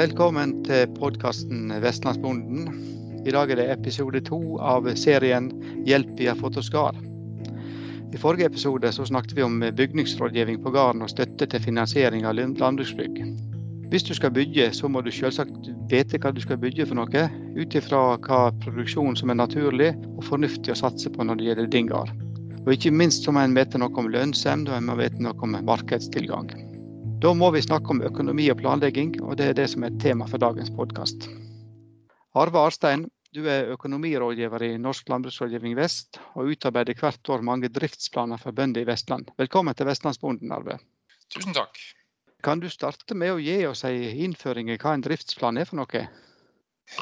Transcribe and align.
Velkommen 0.00 0.52
til 0.64 0.86
podkasten 0.96 1.74
Vestlandsbonden. 1.82 2.68
I 3.28 3.32
dag 3.34 3.50
er 3.52 3.58
det 3.58 3.66
episode 3.74 4.22
to 4.24 4.38
av 4.56 4.86
serien 4.96 5.50
'Hjelp 5.84 6.14
vi 6.16 6.28
har 6.30 6.38
fått 6.40 6.56
oss 6.56 6.70
gard'. 6.72 6.96
I 8.14 8.20
forrige 8.22 8.48
episode 8.48 8.92
så 8.96 9.04
snakket 9.04 9.36
vi 9.36 9.42
om 9.44 9.58
bygningsrådgivning 9.60 10.62
på 10.64 10.72
gården 10.72 11.04
og 11.04 11.10
støtte 11.12 11.46
til 11.46 11.60
finansiering 11.60 12.24
av 12.24 12.38
landbruksbygg. 12.38 13.20
Hvis 13.90 14.08
du 14.08 14.14
skal 14.14 14.32
bygge, 14.32 14.70
så 14.72 14.88
må 14.88 15.04
du 15.04 15.10
selvsagt 15.10 15.68
vite 15.90 16.16
hva 16.16 16.32
du 16.32 16.40
skal 16.40 16.62
bygge 16.64 16.86
for 16.86 16.96
noe, 16.96 17.28
ut 17.60 17.74
ifra 17.76 18.16
hva 18.16 18.40
produksjon 18.64 19.20
som 19.20 19.28
er 19.28 19.42
naturlig 19.42 19.92
og 20.16 20.24
fornuftig 20.24 20.72
å 20.72 20.80
satse 20.80 21.12
på 21.12 21.28
når 21.28 21.34
det 21.36 21.44
gjelder 21.50 21.70
din 21.76 21.92
gard. 21.92 22.16
Og 22.64 22.72
ikke 22.72 22.96
minst 22.96 23.28
så 23.28 23.36
må 23.36 23.44
en 23.44 23.54
vite 23.54 23.76
noe 23.76 23.92
om 23.92 24.08
lønnsomhet, 24.08 24.72
og 24.72 24.80
en 24.80 24.92
må 24.94 24.96
vite 24.96 25.20
noe 25.20 25.36
om 25.44 25.60
markedstilgang. 25.60 26.69
Da 27.20 27.34
må 27.36 27.50
vi 27.52 27.60
snakke 27.60 27.92
om 27.92 27.98
økonomi 28.00 28.46
og 28.48 28.62
planlegging, 28.62 29.10
og 29.20 29.34
det 29.36 29.50
er 29.50 29.56
det 29.58 29.66
som 29.68 29.84
er 29.84 29.96
tema 30.00 30.24
for 30.24 30.40
dagens 30.40 30.70
podkast. 30.72 31.26
Arve 32.32 32.62
Arstein, 32.64 33.02
du 33.36 33.42
er 33.44 33.68
økonomirådgiver 33.74 34.64
i 34.64 34.70
Norsk 34.80 35.12
landbruksrådgivning 35.12 35.74
Vest, 35.76 36.16
og 36.32 36.48
utarbeider 36.54 36.96
hvert 36.96 37.32
år 37.34 37.44
mange 37.44 37.68
driftsplaner 37.68 38.40
for 38.40 38.56
bønder 38.56 38.80
i 38.80 38.88
Vestland. 38.88 39.28
Velkommen 39.36 39.76
til 39.76 39.90
Vestlandsbonden, 39.90 40.48
Arve. 40.56 40.78
Tusen 41.28 41.52
takk. 41.52 41.76
Kan 42.40 42.64
du 42.64 42.70
starte 42.72 43.12
med 43.12 43.34
å 43.34 43.42
gi 43.44 43.58
oss 43.68 43.84
en 43.84 44.00
innføring 44.24 44.72
i 44.72 44.80
hva 44.80 44.96
en 44.96 45.04
driftsplan 45.04 45.60
er 45.60 45.68
for 45.68 45.82
noe? 45.82 46.06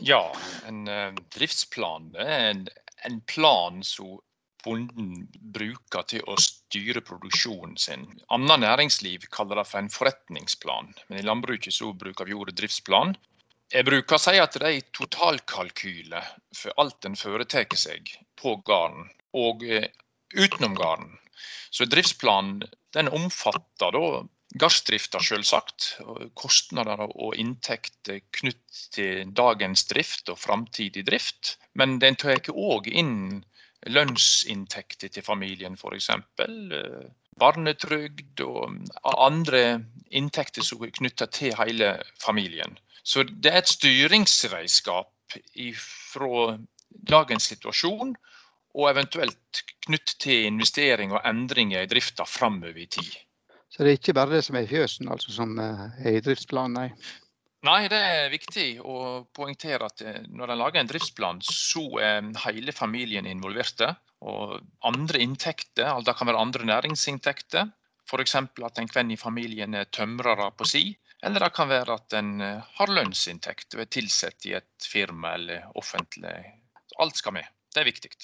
Ja, 0.03 0.25
en 0.67 0.83
uh, 0.91 1.13
driftsplan 1.39 2.11
er 2.19 2.49
en, 2.49 2.67
en 3.07 3.23
plan 3.31 3.85
som 3.87 4.19
bonden 4.67 5.29
bruker 5.55 6.11
til 6.11 6.27
å 6.27 6.35
styre 6.69 7.01
produksjonen 7.01 7.77
sin. 7.81 8.05
Annet 8.35 8.63
næringsliv 8.65 9.27
kaller 9.33 9.61
det 9.61 9.67
for 9.71 9.81
en 9.81 9.93
forretningsplan, 9.93 10.93
men 11.09 11.21
i 11.21 11.25
landbruket 11.25 11.75
så 11.75 11.93
bruker 11.97 12.29
vi 12.29 12.37
ordet 12.37 12.59
driftsplan. 12.61 13.17
Jeg 13.73 13.85
bruker 13.85 14.17
å 14.17 14.21
si 14.23 14.37
at 14.41 14.57
det 14.57 14.65
er 14.65 14.79
en 14.79 14.93
totalkalkyle 14.97 16.23
for 16.57 16.81
alt 16.81 17.05
en 17.09 17.17
foretar 17.21 17.77
seg 17.77 18.13
på 18.41 18.57
gården 18.65 19.09
og 19.37 19.65
eh, 19.65 19.91
utenom 20.33 20.77
gården. 20.77 21.11
Så 21.71 21.85
driftsplanen 21.85 22.63
den 22.97 23.11
omfatter 23.13 23.93
da 23.93 24.23
gardsdrifta, 24.57 25.21
selvsagt. 25.21 25.99
Kostnader 26.39 27.05
og 27.09 27.37
inntekter 27.37 28.23
knyttet 28.33 28.87
til 28.97 29.33
dagens 29.37 29.85
drift 29.91 30.33
og 30.33 30.41
framtidig 30.41 31.05
drift. 31.09 31.59
Men 31.77 31.99
den 32.01 32.17
tar 32.17 32.41
òg 32.55 32.89
inn 32.89 33.45
lønnsinntekter 33.87 35.13
til 35.13 35.25
familien 35.25 35.77
f.eks. 35.79 36.11
Eh, 36.11 37.05
barnetrygd 37.39 38.43
og 38.43 38.89
andre 39.15 39.63
inntekter 40.11 40.67
som 40.67 40.83
er 40.83 40.95
knytta 40.97 41.29
til 41.31 41.55
hele 41.59 41.95
familien. 42.23 42.79
Så 43.05 43.23
det 43.29 43.53
er 43.53 43.63
et 43.63 43.71
styringsredskap 43.71 45.39
fra 45.79 46.59
dagens 47.09 47.47
situasjon 47.53 48.17
og 48.75 48.91
eventuelt 48.91 49.63
knytt 49.87 50.17
til 50.21 50.49
investering 50.49 51.15
og 51.15 51.23
endringer 51.29 51.85
i 51.85 51.91
drifta 51.91 52.27
framover 52.29 52.77
i 52.77 52.89
tid. 52.91 53.15
Så 53.69 53.85
det 53.85 53.91
er 53.91 54.01
ikke 54.01 54.17
bare 54.17 54.37
det 54.37 54.45
som 54.45 54.57
er 54.57 54.67
i 54.67 54.71
fjøsen 54.71 55.11
altså, 55.13 55.33
som 55.33 55.59
eh, 55.61 55.89
er 56.05 56.19
i 56.19 56.23
driftsplanen, 56.25 56.77
nei? 56.79 57.19
Nei, 57.67 57.89
det 57.91 57.99
er 57.99 58.29
viktig 58.31 58.67
å 58.87 59.25
poengtere 59.35 59.89
at 59.89 60.03
eh, 60.07 60.21
når 60.31 60.53
en 60.53 60.61
lager 60.61 60.83
en 60.83 60.91
driftsplan, 60.91 61.41
så 61.43 61.83
er 61.99 62.29
hele 62.45 62.75
familien 62.75 63.27
involverte. 63.27 63.91
Og 64.23 64.61
andre 64.87 65.23
inntekter, 65.23 65.89
altså 65.89 66.11
det 66.11 66.17
kan 66.21 66.31
være 66.31 66.45
andre 66.45 66.69
næringsinntekter. 66.71 67.73
F.eks. 68.09 68.35
at 68.39 68.81
en 68.81 68.89
kvenn 68.89 69.11
i 69.13 69.19
familien 69.21 69.75
er 69.75 69.91
tømrere 69.91 70.53
på 70.55 70.67
si. 70.71 70.85
Eller 71.27 71.43
det 71.43 71.51
kan 71.57 71.71
være 71.71 71.99
at 71.99 72.15
en 72.15 72.33
eh, 72.45 72.73
har 72.79 72.95
lønnsinntekt 72.95 73.75
og 73.75 73.83
er 73.83 73.91
tilsatt 73.91 74.47
i 74.47 74.55
et 74.61 74.87
firma 74.87 75.35
eller 75.35 75.67
offentlig. 75.79 76.37
Alt 77.03 77.19
skal 77.19 77.41
med. 77.41 77.51
Det 77.75 77.83
er 77.83 77.91
viktig. 77.91 78.15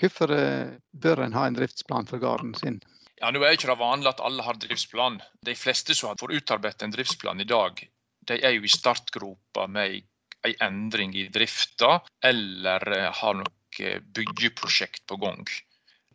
Hvorfor 0.00 0.32
eh, 0.34 0.76
bør 0.90 1.26
en 1.26 1.36
ha 1.36 1.46
en 1.46 1.58
driftsplan 1.58 2.08
for 2.08 2.22
gården 2.22 2.56
sin? 2.58 2.80
Ja, 3.20 3.28
nå 3.28 3.42
er 3.44 3.52
det 3.52 3.60
ikke 3.60 3.76
vanlig 3.78 4.08
at 4.10 4.24
alle 4.24 4.44
har 4.44 4.56
driftsplan. 4.60 5.20
De 5.44 5.54
fleste 5.56 5.94
som 5.94 6.16
får 6.18 6.32
utarbeidet 6.40 6.82
en 6.88 6.96
driftsplan 6.96 7.44
i 7.44 7.46
dag, 7.48 7.84
de 8.28 8.40
er 8.40 8.56
jo 8.56 8.64
i 8.64 8.72
startgropa 8.72 9.66
med 9.70 10.00
ei 10.44 10.56
endring 10.64 11.14
i 11.16 11.28
drifta, 11.32 11.98
eller 12.24 12.84
eh, 12.92 13.12
har 13.20 13.38
noe 13.38 14.00
byggeprosjekt 14.14 15.06
på 15.10 15.16
gang. 15.22 15.46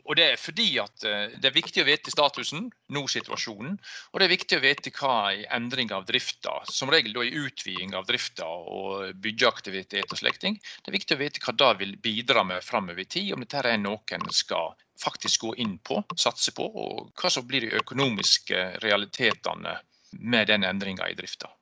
Og 0.09 0.15
Det 0.17 0.25
er 0.25 0.39
fordi 0.41 0.67
at 0.81 1.03
eh, 1.05 1.35
det 1.37 1.49
er 1.51 1.53
viktig 1.53 1.83
å 1.83 1.87
vite 1.87 2.09
statusen, 2.13 2.69
nå 2.95 3.03
situasjonen. 3.13 3.75
Og 4.09 4.19
det 4.19 4.25
er 4.25 4.33
viktig 4.33 4.57
å 4.57 4.63
vite 4.63 4.93
hva 4.97 5.15
en 5.29 5.43
endring 5.59 5.93
av 5.93 6.07
drifta, 6.09 6.55
som 6.65 6.89
regel 6.89 7.13
da 7.13 7.25
i 7.25 7.33
utviding 7.37 7.93
av 7.97 8.07
drifta 8.09 8.47
og 8.47 9.13
byggeaktivitet 9.21 10.09
og 10.09 10.21
slekting, 10.21 10.57
det 10.57 10.89
er 10.89 10.97
viktig 10.97 11.17
å 11.17 11.21
vite 11.21 11.43
hva 11.45 11.53
det 11.61 11.71
vil 11.83 11.93
bidra 12.01 12.45
med 12.47 12.65
framover 12.65 13.05
i 13.05 13.09
tid. 13.17 13.35
Om 13.35 13.45
dette 13.45 13.61
er 13.61 13.77
noe 13.77 14.17
en 14.17 14.25
skal 14.33 14.73
faktisk 14.99 15.45
gå 15.45 15.53
inn 15.61 15.77
på, 15.85 16.01
satse 16.17 16.55
på, 16.57 16.65
og 16.65 17.13
hva 17.13 17.29
som 17.31 17.45
blir 17.47 17.67
de 17.67 17.77
økonomiske 17.77 18.65
realitetene 18.83 19.77
med 20.17 20.49
den 20.49 20.65
endringa 20.65 21.05
i 21.07 21.15
drifta. 21.15 21.53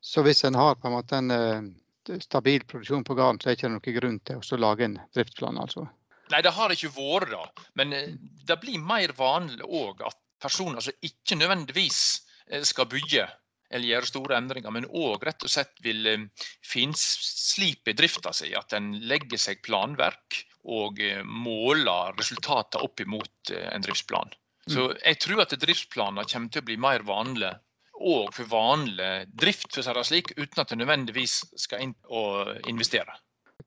Så 0.00 0.22
hvis 0.22 0.44
en 0.44 0.54
har 0.58 0.78
på 0.78 0.88
en 0.88 0.94
måte 0.94 1.18
en 1.18 1.30
uh, 1.30 2.18
stabil 2.22 2.64
produksjon 2.64 3.04
på 3.04 3.16
gården, 3.18 3.40
så 3.40 3.48
er 3.48 3.54
det 3.54 3.58
ikke 3.58 3.72
noen 3.72 3.98
grunn 3.98 4.20
til 4.26 4.54
å 4.56 4.60
lage 4.62 4.86
en 4.86 4.98
driftsplan? 5.16 5.58
altså? 5.58 5.88
Nei, 6.32 6.42
det 6.44 6.54
har 6.54 6.72
ikke 6.72 6.92
vært 6.94 7.32
da. 7.34 7.66
Men 7.80 7.96
uh, 7.96 8.14
det 8.46 8.60
blir 8.62 8.80
mer 8.82 9.14
vanlig 9.18 9.64
òg 9.66 10.04
at 10.06 10.18
personer 10.42 10.84
som 10.84 10.94
ikke 11.04 11.40
nødvendigvis 11.40 12.00
uh, 12.54 12.62
skal 12.66 12.90
bygge 12.90 13.26
eller 13.68 13.84
gjøre 13.84 14.08
store 14.08 14.36
endringer, 14.38 14.72
men 14.72 14.86
òg 14.96 15.26
rett 15.28 15.44
og 15.44 15.50
slett 15.52 15.74
vil 15.84 16.06
finslipe 16.64 17.92
drifta 17.92 18.30
si. 18.32 18.54
At 18.56 18.72
en 18.72 18.94
legger 19.10 19.36
seg 19.36 19.60
planverk 19.66 20.38
og 20.72 21.02
måler 21.28 22.16
resultatene 22.16 22.86
opp 22.86 23.02
imot 23.04 23.52
en 23.58 23.84
driftsplan. 23.84 24.32
Så 24.72 24.86
mm. 24.88 24.94
jeg 25.02 25.18
tror 25.20 25.42
at 25.44 25.52
driftsplaner 25.60 26.30
kommer 26.32 26.52
til 26.54 26.64
å 26.64 26.68
bli 26.70 26.78
mer 26.80 27.04
vanlig 27.04 27.52
og 27.98 28.34
for 28.34 28.50
vanlig 28.50 29.28
drift, 29.32 29.70
for 29.72 29.82
å 29.82 29.86
si 29.86 29.94
det 29.96 30.04
slik, 30.06 30.34
uten 30.38 30.62
at 30.62 30.70
det 30.70 30.78
nødvendigvis 30.80 31.38
skal 31.58 31.82
inn 31.86 31.94
og 32.08 32.52
investere. 32.70 33.16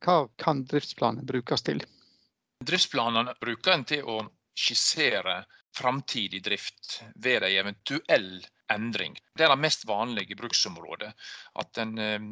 Hva 0.02 0.24
kan 0.40 0.64
driftsplanen 0.66 1.28
brukes 1.28 1.66
til? 1.68 1.84
Driftsplanene 2.62 3.36
bruker 3.42 3.76
en 3.76 3.86
til 3.90 4.08
å 4.08 4.22
skissere 4.58 5.42
framtidig 5.76 6.42
drift 6.46 7.02
ved 7.16 7.44
en 7.44 7.52
eventuell 7.52 8.32
endring. 8.72 9.16
Det 9.36 9.46
er 9.46 9.54
det 9.54 9.62
mest 9.64 9.86
vanlige 9.88 10.38
bruksområdet. 10.40 11.12
At 11.60 11.80
en 11.82 11.98
eh, 12.00 12.28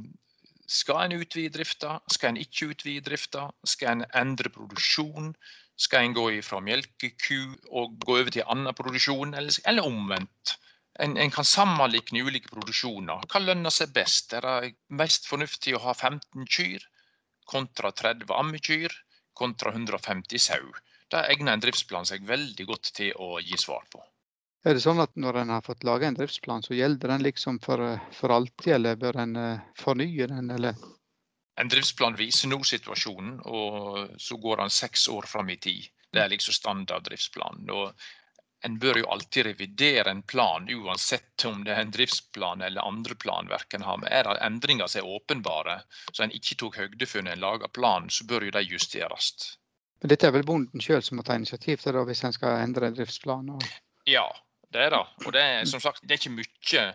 skal 0.70 1.08
en 1.08 1.18
utvide 1.20 1.52
drifta, 1.56 1.98
skal 2.12 2.34
en 2.34 2.44
ikke 2.44 2.72
utvide 2.74 3.04
drifta, 3.08 3.48
skal 3.66 3.98
en 3.98 4.06
endre 4.16 4.52
produksjon, 4.54 5.34
skal 5.80 6.06
en 6.06 6.16
gå 6.16 6.28
fra 6.46 6.60
melkeku 6.62 7.56
og 7.72 7.98
gå 8.04 8.20
over 8.20 8.34
til 8.36 8.48
annen 8.52 8.76
produksjon, 8.78 9.34
eller, 9.40 9.56
eller 9.66 9.88
omvendt 9.88 10.58
en, 11.00 11.18
en, 11.18 11.32
kan 11.32 11.48
sammenligne 11.48 12.24
ulike 12.28 12.52
produksjoner. 12.52 13.24
Hva 13.32 13.42
lønner 13.44 13.74
seg 13.74 13.94
best? 13.96 14.34
Er 14.36 14.46
det 14.46 14.74
mest 15.02 15.28
fornuftig 15.30 15.76
å 15.76 15.84
ha 15.88 15.96
15 15.96 16.46
kyr 16.46 16.86
kontra 17.50 17.92
30 17.92 18.30
ammekyr 18.36 18.96
kontra 19.34 19.74
150 19.76 20.44
sau? 20.44 20.72
Det 21.10 21.26
egner 21.34 21.56
en 21.56 21.64
driftsplan 21.64 22.06
seg 22.06 22.28
veldig 22.28 22.68
godt 22.70 22.92
til 23.00 23.14
å 23.18 23.40
gi 23.42 23.58
svar 23.58 23.88
på. 23.92 24.04
Er 24.68 24.76
det 24.76 24.84
sånn 24.84 25.00
at 25.00 25.16
når 25.16 25.40
en 25.42 25.54
har 25.56 25.64
fått 25.64 25.86
laga 25.88 26.10
en 26.10 26.18
driftsplan, 26.18 26.66
så 26.66 26.76
gjelder 26.76 27.14
den 27.14 27.24
liksom 27.24 27.62
for, 27.64 27.82
for 28.14 28.36
alltid, 28.36 28.74
eller 28.76 29.00
bør 29.00 29.22
en 29.24 29.38
uh, 29.40 29.62
fornye 29.80 30.28
den, 30.28 30.52
eller? 30.52 30.76
En 31.60 31.72
driftsplan 31.72 32.18
viser 32.20 32.52
nå 32.52 32.60
situasjonen, 32.68 33.40
og 33.48 34.20
så 34.20 34.36
går 34.40 34.62
den 34.62 34.74
seks 34.76 35.08
år 35.12 35.28
fram 35.32 35.50
i 35.56 35.58
tid. 35.64 35.88
Det 36.12 36.22
er 36.22 36.32
liksom 36.34 36.56
standard 36.56 37.08
driftsplan. 37.08 37.64
Og 37.72 37.96
en 38.66 38.76
bør 38.80 39.00
jo 39.00 39.08
alltid 39.14 39.46
revidere 39.46 40.12
en 40.12 40.22
plan, 40.28 40.68
uansett 40.70 41.46
om 41.48 41.62
det 41.64 41.72
er 41.76 41.86
en 41.86 41.94
driftsplan 41.96 42.62
eller 42.66 42.88
andre 42.88 43.16
planverk 43.16 43.74
en 43.74 43.86
har. 43.88 44.02
Men 44.02 44.12
er 44.12 44.28
det 44.28 44.36
endringer 44.44 44.92
som 44.92 45.02
er 45.02 45.16
åpenbare, 45.16 45.78
så 46.12 46.26
en 46.26 46.36
ikke 46.36 46.60
tok 46.60 46.82
høyde 46.82 47.08
for 47.08 47.24
når 47.24 47.38
en 47.38 47.46
lager 47.46 47.72
planen, 47.76 48.12
så 48.12 48.28
bør 48.28 48.50
jo 48.50 48.56
de 48.58 48.66
justeres. 48.68 49.32
Men 50.02 50.12
dette 50.12 50.28
er 50.28 50.36
vel 50.36 50.48
bonden 50.48 50.84
sjøl 50.84 51.04
som 51.04 51.20
må 51.20 51.26
ta 51.28 51.36
initiativ 51.40 51.82
til 51.82 51.96
det 51.96 52.06
hvis 52.08 52.24
en 52.28 52.36
skal 52.36 52.62
endre 52.64 52.92
driftsplanen? 52.96 53.64
Ja, 54.08 54.28
det 54.74 54.86
er 54.86 54.94
det. 54.94 55.02
Og 55.26 55.34
det 55.36 55.44
er 55.44 55.68
som 55.68 55.82
sagt, 55.84 56.04
det 56.04 56.16
er 56.16 56.22
ikke 56.22 56.36
mye 56.38 56.86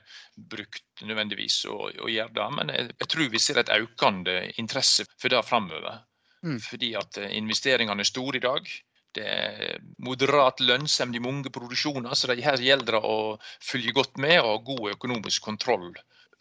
brukt 0.53 1.05
nødvendigvis 1.05 1.65
å, 1.71 1.77
å 1.91 2.11
gjøre 2.11 2.33
det. 2.37 2.49
Men 2.57 2.73
jeg, 2.73 2.91
jeg, 2.95 3.11
tror 3.13 3.31
vi 3.33 3.43
ser 3.43 3.61
et 3.61 3.73
økende 3.77 4.37
interesse 4.61 5.07
for 5.19 5.33
det 5.33 5.43
framover. 5.49 6.03
Mm. 6.45 6.59
Fordi 6.63 6.93
at 7.01 7.21
eh, 7.21 7.33
investeringene 7.41 8.05
er 8.05 8.09
store 8.09 8.41
i 8.41 8.45
dag. 8.45 8.69
Det 9.15 9.25
er 9.25 9.79
moderat 10.03 10.61
lønnsomt 10.65 11.15
i 11.15 11.23
mange 11.23 11.53
produksjoner, 11.55 12.15
så 12.19 12.31
det 12.31 12.43
her 12.43 12.61
gjelder 12.61 12.99
det 12.99 13.05
å 13.07 13.19
følge 13.63 13.95
godt 13.95 14.19
med 14.23 14.41
og 14.41 14.51
ha 14.51 14.59
god 14.67 14.91
økonomisk 14.97 15.47
kontroll 15.47 15.93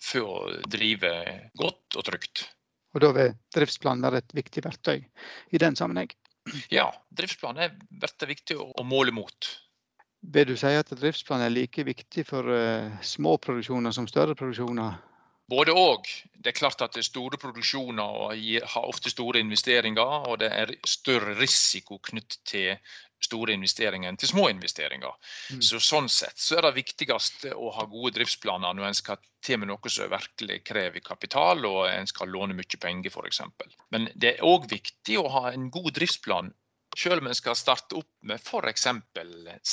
for 0.04 0.25
å 0.25 0.62
drive 0.68 1.14
godt 1.60 2.00
og 2.00 2.08
trygt. 2.10 2.48
Og 2.94 3.02
Da 3.02 3.10
vil 3.16 3.34
driftsplanen 3.56 4.06
være 4.06 4.22
et 4.22 4.36
viktig 4.38 4.64
verktøy 4.66 5.00
i 5.02 5.62
den 5.62 5.78
sammenheng? 5.78 6.12
Ja, 6.74 6.90
driftsplanen 7.16 7.64
er 7.64 7.78
vært 8.02 8.25
viktig 8.28 8.58
å 8.60 8.84
måle 8.86 9.14
mot. 9.16 9.54
Vil 10.34 10.48
du 10.48 10.56
si 10.60 10.72
at 10.72 10.92
driftsplanen 10.92 11.48
er 11.48 11.54
like 11.54 11.84
viktig 11.88 12.25
for 12.28 12.48
uh, 12.48 12.92
små 13.04 13.38
produksjoner 13.44 13.96
som 13.96 14.08
større 14.08 14.36
produksjoner? 14.40 15.00
Både 15.53 15.73
og. 15.77 16.09
Det 16.33 16.51
er 16.51 16.57
klart 16.57 16.81
at 16.83 16.95
det 16.95 17.03
er 17.03 17.07
store 17.07 17.39
produksjoner 17.39 18.15
og 18.25 18.33
har 18.73 18.88
ofte 18.89 19.11
store 19.13 19.39
investeringer, 19.44 20.27
og 20.27 20.39
det 20.41 20.50
er 20.51 20.73
større 20.88 21.38
risiko 21.39 22.00
knyttet 22.03 22.41
til 22.50 22.73
store 23.23 23.53
investeringer 23.55 24.09
enn 24.09 24.17
til 24.19 24.31
små 24.33 24.50
investeringer. 24.51 25.13
Mm. 25.53 25.61
Så 25.63 25.79
Sånn 25.83 26.09
sett 26.11 26.39
så 26.41 26.57
er 26.57 26.67
det 26.67 26.73
viktigst 26.81 27.47
å 27.53 27.71
ha 27.77 27.85
gode 27.88 28.15
driftsplaner 28.17 28.75
når 28.75 28.89
en 28.89 29.00
skal 29.00 29.21
til 29.44 29.59
med 29.61 29.71
noe 29.71 29.91
som 29.91 30.11
virkelig 30.11 30.59
krever 30.67 31.03
kapital, 31.03 31.63
og 31.67 31.85
en 31.91 32.09
skal 32.09 32.31
låne 32.31 32.55
mye 32.57 32.79
penger 32.79 33.13
f.eks. 33.13 33.41
Men 33.95 34.09
det 34.15 34.35
er 34.35 34.45
òg 34.47 34.67
viktig 34.71 35.19
å 35.19 35.29
ha 35.38 35.45
en 35.53 35.69
god 35.71 35.94
driftsplan 36.00 36.51
selv 36.98 37.22
om 37.22 37.28
en 37.28 37.38
skal 37.38 37.57
starte 37.57 37.98
opp 37.98 38.12
med 38.28 38.42
f.eks. 38.42 38.88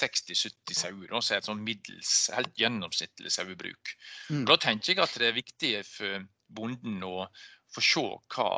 60-70 0.00 0.76
sauer, 0.76 1.14
som 1.20 1.34
er 1.34 1.40
et 1.40 1.48
sånn 1.48 1.62
middels, 1.64 2.12
helt 2.34 2.52
gjennomsnittlig 2.58 3.32
sauebruk. 3.34 3.94
Mm. 4.30 4.44
Da 4.48 4.56
tenker 4.60 4.94
jeg 4.94 5.02
at 5.04 5.16
det 5.20 5.30
er 5.30 5.36
viktig 5.36 5.72
for 5.88 6.26
bonden 6.50 7.02
å 7.06 7.26
få 7.70 7.82
se 7.84 8.04
hva 8.34 8.48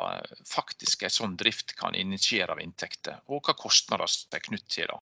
faktisk 0.49 1.03
en 1.05 1.13
sånn 1.13 1.35
drift 1.37 1.75
kan 1.77 1.95
initiere 1.97 2.55
av 2.55 2.61
inntekter, 2.63 3.19
og 3.29 3.43
hva 3.45 3.55
kostnader 3.57 4.09
som 4.09 4.33
er 4.33 4.45
knyttet 4.47 4.77
til 4.79 4.89
det. 4.89 5.01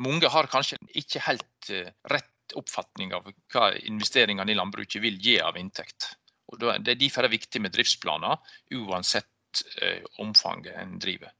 Mange 0.00 0.30
har 0.32 0.48
kanskje 0.48 0.78
ikke 0.96 1.20
helt 1.26 1.72
eh, 1.74 1.90
rett 2.08 2.54
oppfatning 2.56 3.12
av 3.14 3.26
hva 3.52 3.66
investeringene 3.76 4.54
i 4.54 4.56
landbruket 4.56 5.02
vil 5.02 5.18
gi 5.20 5.36
av 5.44 5.58
inntekt. 5.60 6.14
Og 6.50 6.62
det 6.62 6.72
er 6.78 6.96
Derfor 6.98 7.22
er 7.22 7.28
det 7.28 7.36
viktig 7.36 7.60
med 7.62 7.74
driftsplaner, 7.74 8.40
uansett 8.80 9.62
eh, 9.82 10.00
omfanget 10.22 10.78
en 10.80 10.96
driver 11.02 11.34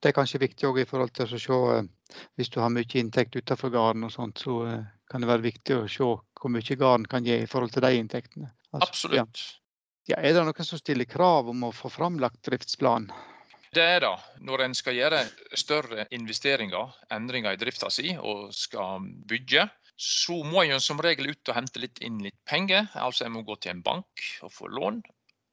det 0.00 0.10
er 0.10 0.16
kanskje 0.16 0.40
viktig 0.40 0.68
òg 0.68 0.80
i 0.80 0.88
forhold 0.88 1.12
til 1.16 1.26
å 1.26 1.40
se 1.40 1.56
eh, 1.76 1.88
Hvis 2.38 2.50
du 2.50 2.60
har 2.62 2.72
mye 2.72 2.98
inntekt 2.98 3.36
utenfor 3.36 3.72
gården, 3.74 4.06
og 4.08 4.12
sånt, 4.14 4.40
så 4.42 4.60
eh, 4.66 4.86
kan 5.10 5.22
det 5.22 5.30
være 5.30 5.46
viktig 5.46 5.76
å 5.76 5.88
se 5.88 6.06
hvor 6.06 6.52
mye 6.52 6.76
gården 6.82 7.08
kan 7.10 7.26
gi 7.26 7.42
i 7.42 7.48
forhold 7.50 7.74
til 7.74 7.84
de 7.84 7.92
inntektene. 7.98 8.52
Altså, 8.72 8.88
Absolutt. 8.88 9.42
Ja. 10.08 10.14
ja. 10.14 10.22
Er 10.22 10.34
det 10.34 10.46
noen 10.46 10.66
som 10.66 10.80
stiller 10.80 11.08
krav 11.08 11.50
om 11.52 11.68
å 11.68 11.74
få 11.74 11.92
framlagt 11.92 12.42
driftsplan? 12.48 13.10
Det 13.70 13.84
er 13.84 14.00
det. 14.02 14.14
Når 14.42 14.64
en 14.64 14.74
skal 14.74 14.96
gjøre 14.96 15.20
større 15.54 16.08
investeringer, 16.16 16.96
endringer 17.14 17.54
i 17.54 17.60
drifta 17.60 17.90
si, 17.92 18.16
og 18.18 18.50
skal 18.56 19.04
bygge, 19.30 19.68
så 20.00 20.40
må 20.42 20.64
en 20.64 20.82
som 20.82 20.98
regel 20.98 21.30
ut 21.30 21.52
og 21.52 21.58
hente 21.58 21.82
litt 21.82 22.00
inn 22.02 22.18
litt 22.24 22.38
penger. 22.48 22.88
Altså 22.98 23.28
en 23.28 23.36
må 23.36 23.44
gå 23.46 23.60
til 23.60 23.76
en 23.76 23.84
bank 23.86 24.24
og 24.42 24.54
få 24.56 24.72
lån 24.72 25.02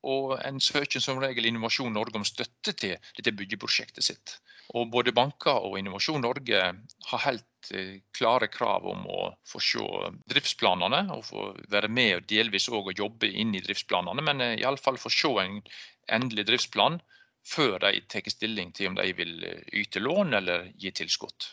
og 0.05 0.38
en 0.45 0.59
søker 0.61 1.01
som 1.03 1.19
regel 1.21 1.49
Innovasjon 1.49 1.94
Norge 1.94 2.19
om 2.19 2.25
støtte 2.27 2.73
til 2.77 2.97
dette 3.17 3.33
byggeprosjektet 3.33 4.05
sitt. 4.05 4.38
Og 4.75 4.89
både 4.91 5.13
banker 5.15 5.63
og 5.63 5.77
Innovasjon 5.79 6.21
Norge 6.21 6.61
har 7.09 7.23
helt 7.23 7.71
eh, 7.71 7.99
klare 8.15 8.49
krav 8.51 8.85
om 8.85 9.05
å 9.07 9.21
få 9.47 9.61
se 9.63 9.85
driftsplanene 10.29 11.05
og 11.15 11.23
få 11.25 11.49
være 11.71 11.89
med 11.89 12.15
og 12.17 12.25
delvis 12.29 12.69
òg 12.69 12.91
jobbe 12.97 13.29
inn 13.31 13.55
i 13.55 13.63
driftsplanene, 13.63 14.23
men 14.23 14.44
eh, 14.44 14.57
iallfall 14.61 14.99
få 14.99 15.11
se 15.13 15.31
en 15.44 15.61
endelig 16.07 16.47
driftsplan 16.51 16.99
før 17.47 17.79
de 17.79 18.01
tar 18.11 18.27
stilling 18.29 18.73
til 18.75 18.91
om 18.91 18.99
de 18.99 19.13
vil 19.15 19.39
eh, 19.47 19.63
yte 19.83 20.03
lån 20.03 20.35
eller 20.41 20.69
gi 20.75 20.91
tilskudd. 20.91 21.47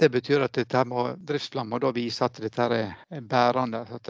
Det 0.00 0.08
betyr 0.08 0.46
at 0.46 0.56
dette 0.56 0.84
må, 0.88 1.10
driftsplanen 1.16 1.74
må 1.74 1.80
da 1.80 1.90
vise 1.92 2.24
at 2.24 2.38
dette 2.40 2.68
er 2.72 3.20
bærende, 3.20 3.82
at 3.84 4.08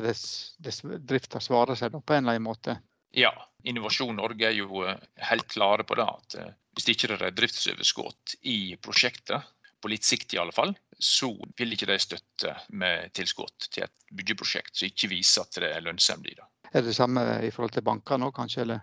drifta 1.02 1.40
svarer 1.42 1.78
seg 1.78 1.96
på 1.98 2.14
en 2.14 2.22
eller 2.22 2.36
annen 2.36 2.46
måte? 2.46 2.76
Ja, 3.16 3.32
Innovasjon 3.66 4.16
Norge 4.16 4.46
er 4.48 4.56
jo 4.56 4.84
eh, 4.86 5.00
helt 5.30 5.48
klare 5.50 5.84
på 5.86 5.96
det 5.98 6.06
at 6.06 6.36
eh, 6.38 6.52
hvis 6.76 6.86
det 6.86 6.94
ikke 6.96 7.16
er 7.16 7.34
driftsoverskudd 7.34 8.36
i 8.48 8.76
prosjektet, 8.80 9.48
på 9.80 9.88
litt 9.88 10.04
sikt 10.04 10.34
i 10.36 10.38
alle 10.40 10.52
fall, 10.52 10.74
så 11.00 11.30
vil 11.56 11.72
ikke 11.72 11.88
de 11.88 11.96
støtte 12.02 12.50
med 12.76 13.14
tilskudd 13.16 13.68
til 13.72 13.86
et 13.86 13.94
byggeprosjekt 14.12 14.74
som 14.76 14.90
ikke 14.90 15.08
viser 15.08 15.46
at 15.46 15.56
det 15.56 15.70
er 15.72 15.86
lønnsomt 15.86 16.28
i 16.28 16.34
det. 16.36 16.48
Er 16.76 16.84
det 16.84 16.92
samme 16.94 17.22
i 17.46 17.48
forhold 17.48 17.72
til 17.72 17.86
bankene 17.86 18.28
òg, 18.28 18.34
kanskje? 18.36 18.66
eller? 18.66 18.82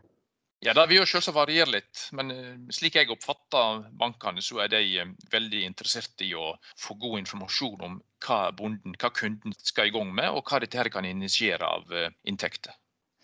Ja, 0.65 0.73
Det 0.73 0.87
vil 0.89 1.03
jo 1.03 1.05
selvsagt 1.05 1.37
variere 1.37 1.69
litt. 1.75 2.07
Men 2.17 2.33
eh, 2.33 2.57
slik 2.73 2.97
jeg 2.97 3.13
oppfatter 3.13 3.85
bankene, 4.01 4.41
så 4.41 4.63
er 4.65 4.73
de 4.73 5.05
veldig 5.31 5.61
interessert 5.69 6.25
i 6.25 6.33
å 6.33 6.49
få 6.81 6.97
god 6.97 7.21
informasjon 7.21 7.85
om 7.87 8.01
hva 8.25 8.41
bonden, 8.57 8.97
hva 8.97 9.13
kunden 9.13 9.53
skal 9.61 9.91
i 9.91 9.93
gang 9.93 10.09
med, 10.09 10.33
og 10.33 10.49
hva 10.49 10.59
dette 10.65 10.81
her 10.81 10.89
kan 10.91 11.05
initiere 11.05 11.69
av 11.77 11.93
inntekter. 12.25 12.73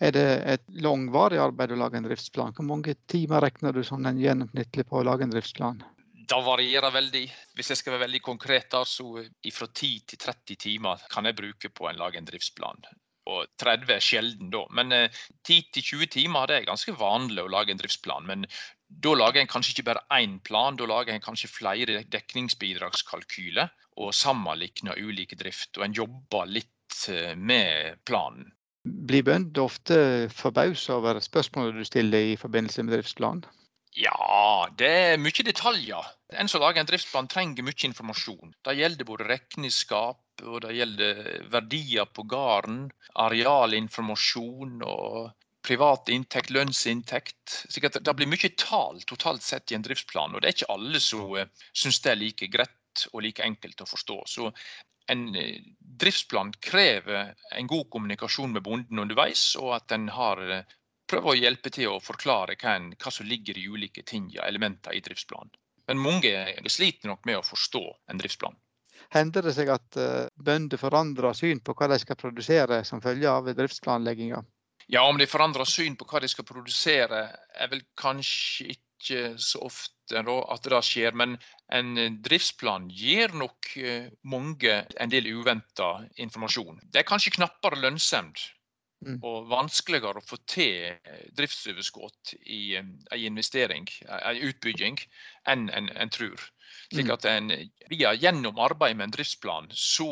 Er 0.04 0.12
det 0.12 0.28
et 0.52 0.64
langvarig 0.84 1.38
arbeid 1.40 1.72
å 1.72 1.80
lage 1.80 1.96
en 1.96 2.04
driftsplan? 2.04 2.52
Hvor 2.56 2.66
mange 2.68 2.96
timer 3.08 3.40
regner 3.46 3.72
du 3.72 3.80
sånn 3.86 4.04
en 4.10 4.18
gjennomsnittlig 4.20 4.84
på 4.90 4.98
å 5.00 5.04
lage 5.06 5.24
en 5.24 5.32
driftsplan? 5.32 5.80
Det 6.24 6.40
varierer 6.44 6.92
veldig. 6.92 7.24
Hvis 7.56 7.70
jeg 7.72 7.80
skal 7.80 7.94
være 7.94 8.06
veldig 8.06 8.20
konkret, 8.24 8.68
da, 8.72 8.82
så 8.88 9.06
fra 9.52 9.68
10 9.68 10.04
til 10.10 10.20
30 10.20 10.60
timer 10.60 11.06
kan 11.12 11.28
jeg 11.28 11.36
bruke 11.38 11.70
på 11.72 11.88
å 11.88 11.94
lage 11.96 12.20
en 12.20 12.28
driftsplan. 12.28 12.84
Og 13.32 13.48
30 13.60 13.92
er 13.94 14.04
sjelden 14.04 14.50
da. 14.52 14.62
Men 14.76 14.92
10-20 14.92 16.02
eh, 16.02 16.08
timer 16.12 16.50
det 16.50 16.58
er 16.58 16.66
ganske 16.68 16.92
vanlig 17.00 17.44
å 17.44 17.52
lage 17.52 17.72
en 17.72 17.80
driftsplan. 17.80 18.28
Men 18.28 18.44
da 18.88 19.14
lager 19.16 19.40
en 19.40 19.50
kanskje 19.50 19.76
ikke 19.76 19.86
bare 19.88 20.04
én 20.18 20.36
plan, 20.44 20.76
da 20.76 20.88
lager 20.88 21.14
en 21.14 21.24
kanskje 21.24 21.52
flere 21.52 22.02
dekningsbidragskalkyler 22.12 23.72
og 24.04 24.12
sammenligner 24.16 25.00
ulike 25.00 25.40
drift. 25.40 25.78
Og 25.78 25.88
en 25.88 25.96
jobber 25.96 26.52
litt 26.52 27.00
eh, 27.08 27.32
med 27.36 28.04
planen. 28.04 28.52
Blir 28.84 29.24
bønder 29.24 29.64
ofte 29.64 29.96
forbausa 30.28 30.98
over 30.98 31.20
spørsmålene 31.24 31.80
du 31.80 31.88
stiller 31.88 32.34
i 32.34 32.36
forbindelse 32.36 32.84
med 32.84 32.98
driftsplanen? 32.98 33.46
Ja, 33.96 34.66
det 34.76 34.90
er 34.90 35.20
mye 35.22 35.46
detaljer. 35.46 36.08
En 36.34 36.50
som 36.50 36.60
lager 36.60 36.82
en 36.82 36.88
driftsplan 36.88 37.28
trenger 37.30 37.64
mye 37.64 37.86
informasjon. 37.86 38.52
Det 38.66 38.74
gjelder 38.74 39.06
både 39.06 39.28
regnskap, 39.28 40.20
og 40.42 40.60
det 40.64 40.74
gjelder 40.74 41.22
verdier 41.52 42.10
på 42.10 42.26
gården, 42.28 42.88
arealinformasjon 43.22 44.82
og 44.82 45.30
privat 45.64 46.10
inntekt, 46.12 46.50
lønnsinntekt. 46.52 47.60
Så 47.70 47.80
det 47.80 48.16
blir 48.18 48.28
mye 48.28 48.50
tall 48.60 49.00
totalt 49.08 49.46
sett 49.46 49.72
i 49.72 49.78
en 49.78 49.86
driftsplan, 49.86 50.34
og 50.34 50.42
det 50.42 50.50
er 50.50 50.58
ikke 50.58 50.74
alle 50.74 51.00
som 51.00 51.30
uh, 51.38 51.46
syns 51.72 52.02
det 52.04 52.12
er 52.12 52.20
like 52.20 52.50
greit 52.52 53.06
og 53.12 53.22
like 53.24 53.46
enkelt 53.46 53.80
å 53.80 53.88
forstå. 53.88 54.18
Så 54.28 54.50
en 55.10 55.26
eh, 55.36 55.60
driftsplan 55.78 56.52
krever 56.60 57.34
en 57.56 57.66
god 57.66 57.90
kommunikasjon 57.90 58.52
med 58.52 58.62
bonden 58.62 58.98
underveis, 58.98 59.52
og 59.60 59.74
at 59.76 59.92
en 59.96 60.08
har 60.12 60.42
eh, 60.50 60.64
prøver 61.10 61.30
å 61.30 61.38
hjelpe 61.38 61.72
til 61.74 61.92
å 61.92 62.00
forklare 62.02 62.56
hva, 62.60 62.76
en, 62.78 62.92
hva 62.96 63.12
som 63.12 63.28
ligger 63.28 63.58
i 63.58 63.66
ulike 63.68 64.04
ting, 64.06 64.30
og 64.38 64.44
elementer 64.46 64.96
i 64.96 65.02
driftsplanen. 65.04 65.52
Men 65.88 66.00
mange 66.00 66.32
sliter 66.72 67.10
nok 67.10 67.26
med 67.28 67.38
å 67.38 67.44
forstå 67.44 67.82
en 68.10 68.20
driftsplan. 68.20 68.56
Hender 69.12 69.44
det 69.44 69.52
seg 69.52 69.68
at 69.68 69.98
uh, 70.00 70.30
bønder 70.40 70.80
forandrer 70.80 71.36
syn 71.36 71.60
på 71.60 71.74
hva 71.76 71.90
de 71.92 71.98
skal 72.00 72.16
produsere 72.16 72.80
som 72.88 73.02
følge 73.04 73.28
av 73.28 73.50
driftsplanlegginga? 73.52 74.40
Ja, 74.88 75.04
om 75.04 75.18
de 75.20 75.28
forandrer 75.28 75.68
syn 75.68 75.98
på 76.00 76.06
hva 76.08 76.22
de 76.24 76.30
skal 76.32 76.46
produsere, 76.48 77.26
er 77.52 77.70
vel 77.72 77.84
kanskje 78.00 78.72
ikke 78.72 78.93
så 79.38 79.60
ofte 79.66 79.94
at 80.20 80.68
det 80.68 80.82
skjer. 80.84 81.14
Men 81.16 81.36
en 81.72 82.20
driftsplan 82.24 82.88
gir 82.92 83.34
nok 83.36 83.76
eh, 83.76 84.10
mange 84.22 84.82
en 85.00 85.12
del 85.12 85.30
uventa 85.32 86.04
informasjon. 86.16 86.80
Det 86.92 87.02
er 87.02 87.08
kanskje 87.08 87.36
knappere 87.38 87.80
lønnsomt 87.80 88.42
mm. 89.06 89.20
og 89.22 89.48
vanskeligere 89.52 90.20
å 90.20 90.26
få 90.26 90.38
til 90.50 90.98
driftsoverskudd 91.38 92.34
i 92.44 92.76
en 92.80 92.96
investering, 93.16 93.88
en 94.08 94.42
utbygging, 94.50 95.00
enn 95.48 95.70
en, 95.70 95.88
en 95.96 96.12
tror. 96.12 96.50
Slik 96.90 97.08
mm. 97.08 97.14
at 97.14 97.26
en, 97.30 97.52
via, 97.88 98.12
Gjennom 98.18 98.58
arbeidet 98.60 98.98
med 98.98 99.08
en 99.08 99.14
driftsplan 99.14 99.70
så 99.78 100.08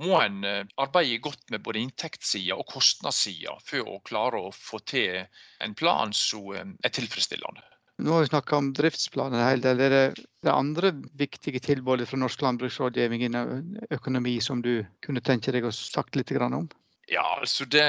må 0.00 0.14
en 0.22 0.40
arbeide 0.80 1.20
godt 1.24 1.52
med 1.52 1.64
både 1.66 1.82
inntektssida 1.82 2.56
og 2.56 2.68
kostnadssida 2.70 3.58
for 3.66 3.92
å 3.92 4.00
klare 4.06 4.40
å 4.40 4.54
få 4.56 4.80
til 4.88 5.20
en 5.60 5.76
plan 5.76 6.14
som 6.16 6.78
er 6.80 6.96
tilfredsstillende. 6.96 7.66
Nå 7.98 8.12
har 8.12 8.24
vi 8.24 8.30
snakka 8.32 8.56
om 8.56 8.72
driftsplanen 8.74 9.38
en 9.38 9.46
hel 9.46 9.60
del. 9.64 9.80
Er 9.84 9.92
det, 9.92 10.04
det 10.42 10.52
andre 10.52 10.94
viktige 11.18 11.60
tilbudet 11.62 12.08
fra 12.08 12.18
Norsk 12.18 12.42
landbruksrådgivning 12.42 13.26
innen 13.28 13.76
økonomi 13.92 14.38
som 14.40 14.62
du 14.64 14.80
kunne 15.04 15.22
tenke 15.24 15.52
deg 15.52 15.68
å 15.68 15.74
sagt 15.76 16.16
litt 16.16 16.32
om? 16.32 16.70
Ja, 17.10 17.24
altså 17.42 17.66
det, 17.66 17.84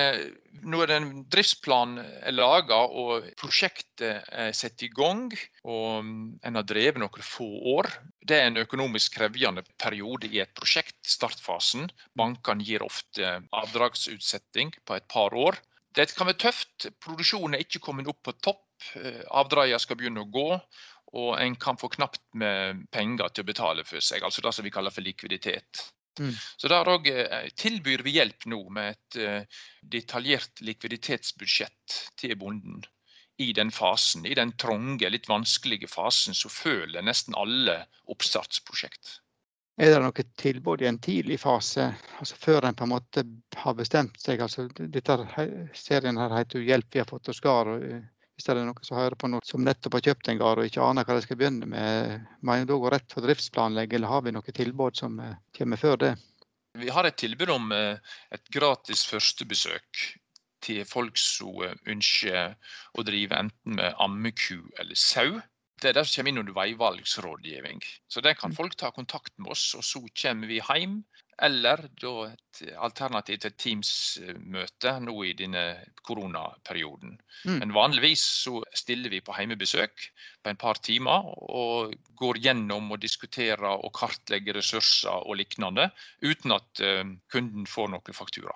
Nå 0.66 0.82
er 0.82 0.90
det 0.90 0.96
en 0.98 1.10
driftsplan 1.32 1.96
laga 2.34 2.80
og 2.88 3.28
prosjektet 3.40 4.26
er 4.28 4.52
satt 4.58 4.84
i 4.84 4.90
gang. 4.92 5.30
og 5.64 6.10
En 6.44 6.60
har 6.60 6.68
drevet 6.68 7.00
noen 7.02 7.24
få 7.24 7.48
år. 7.76 7.90
Det 8.20 8.40
er 8.40 8.50
en 8.50 8.64
økonomisk 8.64 9.20
krevende 9.20 9.64
periode 9.80 10.28
i 10.32 10.42
et 10.44 10.54
prosjekt, 10.58 10.98
startfasen. 11.08 11.88
Bankene 12.20 12.66
gir 12.66 12.84
ofte 12.84 13.38
avdragsutsetting 13.52 14.74
på 14.84 14.98
et 14.98 15.08
par 15.08 15.36
år. 15.36 15.62
Det 15.94 16.10
kan 16.18 16.28
være 16.28 16.42
tøft. 16.50 16.90
Produksjonen 17.04 17.56
er 17.56 17.66
ikke 17.68 17.84
kommet 17.84 18.10
opp 18.10 18.24
på 18.26 18.34
topp. 18.42 18.66
Eh, 19.00 19.24
avdragene 19.30 19.82
skal 19.82 20.00
begynne 20.00 20.24
å 20.24 20.32
gå, 20.32 20.50
og 21.14 21.34
en 21.38 21.56
kan 21.62 21.78
få 21.78 21.90
knapt 21.94 22.24
med 22.40 22.86
penger 22.94 23.30
til 23.30 23.46
å 23.46 23.50
betale 23.52 23.86
for 23.86 24.04
seg. 24.04 24.24
Altså 24.26 24.42
det 24.42 24.54
som 24.56 24.66
vi 24.66 24.74
kaller 24.74 24.94
for 24.94 25.06
likviditet. 25.06 25.86
Mm. 26.20 26.34
Så 26.58 26.70
Der 26.70 26.90
òg 26.90 27.08
eh, 27.10 27.50
tilbyr 27.58 28.04
vi 28.06 28.18
hjelp 28.18 28.46
nå 28.50 28.60
med 28.74 28.94
et 28.94 29.18
uh, 29.18 29.62
detaljert 29.82 30.62
likviditetsbudsjett 30.62 31.98
til 32.22 32.36
bonden 32.38 32.84
i 33.42 33.50
den 33.58 33.72
fasen, 33.74 34.26
i 34.30 34.36
den 34.38 34.54
trange, 34.62 35.10
litt 35.10 35.30
vanskelige 35.30 35.90
fasen 35.90 36.38
som 36.38 36.54
føler 36.54 37.02
nesten 37.02 37.34
alle 37.38 37.80
oppstartsprosjekt. 38.14 39.18
Er 39.82 39.90
det 39.90 40.02
noe 40.04 40.26
tilbud 40.38 40.84
i 40.84 40.86
en 40.86 41.00
tidlig 41.02 41.40
fase, 41.42 41.88
altså 42.20 42.36
før 42.38 42.68
en 42.68 42.76
på 42.78 42.86
en 42.86 42.92
måte 42.92 43.24
har 43.58 43.74
bestemt 43.74 44.20
seg? 44.22 44.44
altså 44.46 44.68
dette 44.78 45.16
Serien 45.74 46.20
her 46.22 46.36
heter 46.38 46.62
jo 46.62 46.68
'Hjelp, 46.68 46.92
vi 46.94 47.02
har 47.02 47.10
fått 47.10 47.30
oss 47.34 47.42
gard'. 47.42 48.06
Hvis 48.44 48.50
det 48.52 48.60
er 48.60 48.66
noen 48.68 48.84
som 48.84 48.98
hører 49.00 49.16
på 49.16 49.28
noe 49.32 49.46
som 49.48 49.62
nettopp 49.64 49.94
har 49.96 50.02
kjøpt 50.10 50.28
en 50.28 50.40
gard 50.42 50.60
og 50.60 50.66
ikke 50.68 50.84
aner 50.84 51.06
hva 51.08 51.16
de 51.16 51.24
skal 51.24 51.38
begynne 51.40 51.68
med, 51.72 52.26
må 52.44 52.58
en 52.58 52.66
da 52.68 52.76
gå 52.76 52.90
rett 52.92 53.14
for 53.16 53.24
driftsplanlegg, 53.24 53.94
eller 53.96 54.12
har 54.12 54.26
vi 54.26 54.34
noe 54.36 54.56
tilbud 54.58 55.00
som 55.00 55.16
eh, 55.24 55.38
kommer 55.56 55.80
før 55.80 56.02
det? 56.02 56.10
Vi 56.76 56.90
har 56.92 57.08
et 57.08 57.16
tilbud 57.22 57.54
om 57.54 57.72
eh, 57.72 58.18
et 58.36 58.52
gratis 58.52 59.06
førstebesøk 59.08 60.02
til 60.68 60.84
folk 60.90 61.16
som 61.24 61.64
ønsker 61.88 62.58
å 63.00 63.08
drive 63.08 63.40
enten 63.46 63.80
med 63.80 63.96
ammeku 64.04 64.60
eller 64.76 65.00
sau. 65.00 65.40
Det 65.80 65.94
er 65.94 66.02
der 66.02 66.04
som 66.04 66.20
kommer 66.20 66.36
inn 66.36 66.44
under 66.44 66.60
veivalgsrådgivning. 66.60 67.80
Så 68.12 68.20
der 68.28 68.36
kan 68.36 68.52
mm. 68.52 68.60
folk 68.60 68.76
ta 68.76 68.92
kontakt 68.92 69.32
med 69.38 69.56
oss, 69.56 69.70
og 69.80 69.88
så 69.88 70.04
kommer 70.20 70.52
vi 70.52 70.60
hjem. 70.60 71.00
Eller 71.42 71.88
da 72.02 72.12
et 72.28 72.62
alternativ 72.78 73.40
til 73.42 73.56
Teams-møte 73.58 74.94
nå 75.02 75.16
i 75.26 75.34
denne 75.38 75.64
koronaperioden. 76.06 77.16
Mm. 77.48 77.58
Men 77.60 77.74
vanligvis 77.74 78.24
så 78.44 78.62
stiller 78.76 79.10
vi 79.10 79.24
på 79.26 79.34
heimebesøk 79.34 80.08
på 80.44 80.52
en 80.52 80.60
par 80.62 80.82
timer 80.86 81.26
og 81.50 81.96
går 82.20 82.42
gjennom 82.44 82.92
og 82.94 83.02
diskuterer 83.02 83.66
og 83.74 83.92
kartlegger 83.98 84.60
ressurser 84.60 85.26
og 85.26 85.40
lignende, 85.42 85.90
uten 86.22 86.54
at 86.54 86.84
uh, 86.86 87.02
kunden 87.34 87.66
får 87.70 87.90
noen 87.96 88.18
faktura. 88.18 88.54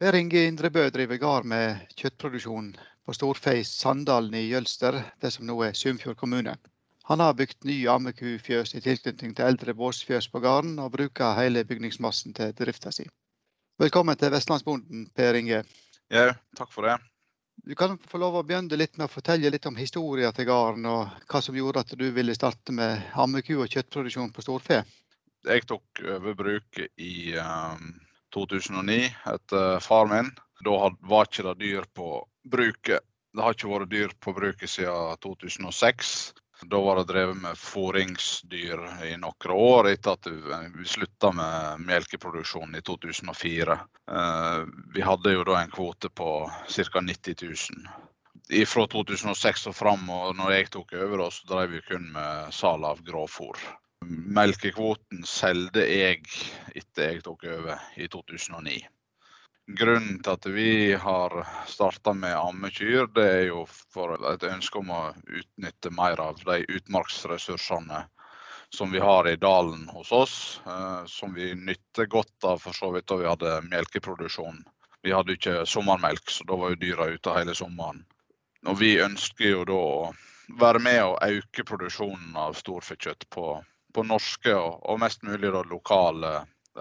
Per 0.00 0.16
Inge 0.16 0.46
Indrebø 0.48 0.86
driver 0.88 1.18
gard 1.20 1.44
med 1.44 1.92
kjøttproduksjon 1.92 2.72
på 3.04 3.12
Storfeis 3.12 3.68
Sandalen 3.82 4.32
i 4.38 4.46
Jølster, 4.46 4.96
det 5.20 5.32
som 5.34 5.44
nå 5.44 5.58
er 5.66 5.76
Sunnfjord 5.76 6.16
kommune. 6.16 6.54
Han 7.10 7.18
har 7.18 7.32
bygd 7.34 7.64
nye 7.66 7.90
ammekufjøs 7.90 8.76
i 8.78 8.80
tilknytning 8.84 9.32
til 9.34 9.48
eldre 9.50 9.72
båsfjøs 9.74 10.28
på 10.30 10.38
gården, 10.44 10.76
og 10.78 10.92
bruker 10.94 11.32
hele 11.34 11.64
bygningsmassen 11.66 12.36
til 12.36 12.52
drifta 12.54 12.92
si. 12.94 13.02
Velkommen 13.82 14.14
til 14.18 14.30
Vestlandsbonden, 14.30 15.08
Per 15.18 15.38
Inge. 15.40 15.64
Ja, 16.14 16.28
takk 16.54 16.70
for 16.70 16.86
det. 16.86 17.00
Du 17.66 17.74
kan 17.74 17.96
få 18.12 18.20
lov 18.22 18.36
å 18.38 18.44
begynne 18.46 18.78
litt 18.78 18.94
med 18.94 19.08
å 19.08 19.10
fortelle 19.10 19.50
litt 19.50 19.66
om 19.66 19.74
historien 19.74 20.30
til 20.36 20.46
gården, 20.46 20.86
og 20.86 21.26
hva 21.26 21.40
som 21.42 21.58
gjorde 21.58 21.82
at 21.82 21.90
du 21.98 22.06
ville 22.14 22.36
starte 22.38 22.70
med 22.76 23.02
ammeku 23.18 23.56
og 23.56 23.66
kjøttproduksjon 23.66 24.30
på 24.36 24.44
storfe. 24.46 24.78
Jeg 25.50 25.66
tok 25.66 26.04
over 26.14 26.36
bruket 26.38 26.94
i 26.94 27.34
um 27.42 27.90
2009 28.30 29.10
etter 29.32 29.80
far 29.82 30.06
min. 30.06 30.30
Da 30.62 30.92
var 31.10 31.26
ikke 31.26 31.48
det 31.48 31.56
dyr 31.64 31.90
på 31.90 32.20
bruket. 32.46 33.02
Det 33.34 33.42
har 33.42 33.58
ikke 33.58 33.72
vært 33.72 33.90
dyr 33.90 34.14
på 34.22 34.36
bruket 34.38 34.70
siden 34.70 35.18
2006. 35.26 36.14
Da 36.62 36.80
var 36.80 36.96
det 36.96 37.08
drevet 37.08 37.36
med 37.40 37.56
fôringsdyr 37.56 38.82
i 39.08 39.14
noen 39.16 39.54
år, 39.54 39.88
etter 39.88 40.18
at 40.18 40.28
vi 40.28 40.84
slutta 40.84 41.32
med 41.32 41.86
melkeproduksjonen 41.88 42.76
i 42.76 42.82
2004. 42.84 43.78
Eh, 44.12 44.60
vi 44.94 45.04
hadde 45.06 45.32
jo 45.32 45.46
da 45.48 45.60
en 45.62 45.72
kvote 45.72 46.12
på 46.12 46.30
ca. 46.68 47.00
90 47.00 47.46
000. 47.48 48.66
Fra 48.66 48.86
2006 48.92 49.66
og 49.70 49.76
fram, 49.78 50.08
og 50.10 50.36
når 50.36 50.56
jeg 50.56 50.70
tok 50.74 50.92
over, 50.98 51.28
så 51.30 51.46
drev 51.48 51.76
vi 51.76 51.84
kun 51.86 52.10
med 52.12 52.52
salg 52.54 52.84
av 52.84 53.00
grovfôr. 53.06 53.56
Melkekvoten 54.04 55.24
solgte 55.28 55.84
jeg 55.86 56.24
etter 56.74 57.14
jeg 57.14 57.22
tok 57.24 57.44
over 57.46 57.78
i 57.96 58.08
2009. 58.10 58.80
Grunnen 59.78 60.18
til 60.24 60.32
at 60.32 60.46
vi 60.50 60.70
har 60.98 61.34
starta 61.68 62.12
med 62.16 62.34
ammekyr, 62.34 63.06
det 63.14 63.26
er 63.26 63.42
jo 63.50 63.64
for 63.68 64.16
et 64.32 64.46
ønske 64.48 64.80
om 64.80 64.90
å 64.90 65.02
utnytte 65.26 65.92
mer 65.94 66.22
av 66.22 66.40
de 66.42 66.64
utmarksressursene 66.64 68.00
som 68.74 68.90
vi 68.90 68.98
har 68.98 69.28
i 69.28 69.36
dalen 69.36 69.88
hos 69.88 70.12
oss, 70.12 70.60
eh, 70.66 71.04
som 71.06 71.34
vi 71.34 71.54
nytter 71.54 72.06
godt 72.06 72.44
av 72.44 72.58
for 72.58 72.72
så 72.72 72.90
vidt 72.94 73.06
da 73.06 73.18
vi 73.20 73.28
hadde 73.28 73.60
melkeproduksjon. 73.68 74.62
Vi 75.02 75.12
hadde 75.12 75.34
ikke 75.34 75.66
sommermelk, 75.66 76.30
så 76.30 76.44
da 76.48 76.56
var 76.56 76.74
jo 76.74 76.80
dyra 76.80 77.06
ute 77.14 77.34
hele 77.34 77.54
sommeren. 77.54 78.02
Og 78.66 78.78
vi 78.78 78.96
ønsker 79.02 79.54
jo 79.54 79.64
da 79.68 79.76
å 79.76 80.14
være 80.60 80.82
med 80.82 81.02
og 81.04 81.18
øke 81.26 81.64
produksjonen 81.66 82.34
av 82.36 82.58
storfekjøtt 82.58 83.28
på, 83.30 83.46
på 83.94 84.06
norske 84.06 84.54
og, 84.54 84.82
og 84.82 85.00
mest 85.02 85.22
mulig 85.26 85.52
da, 85.54 85.62
lokale 85.70 86.34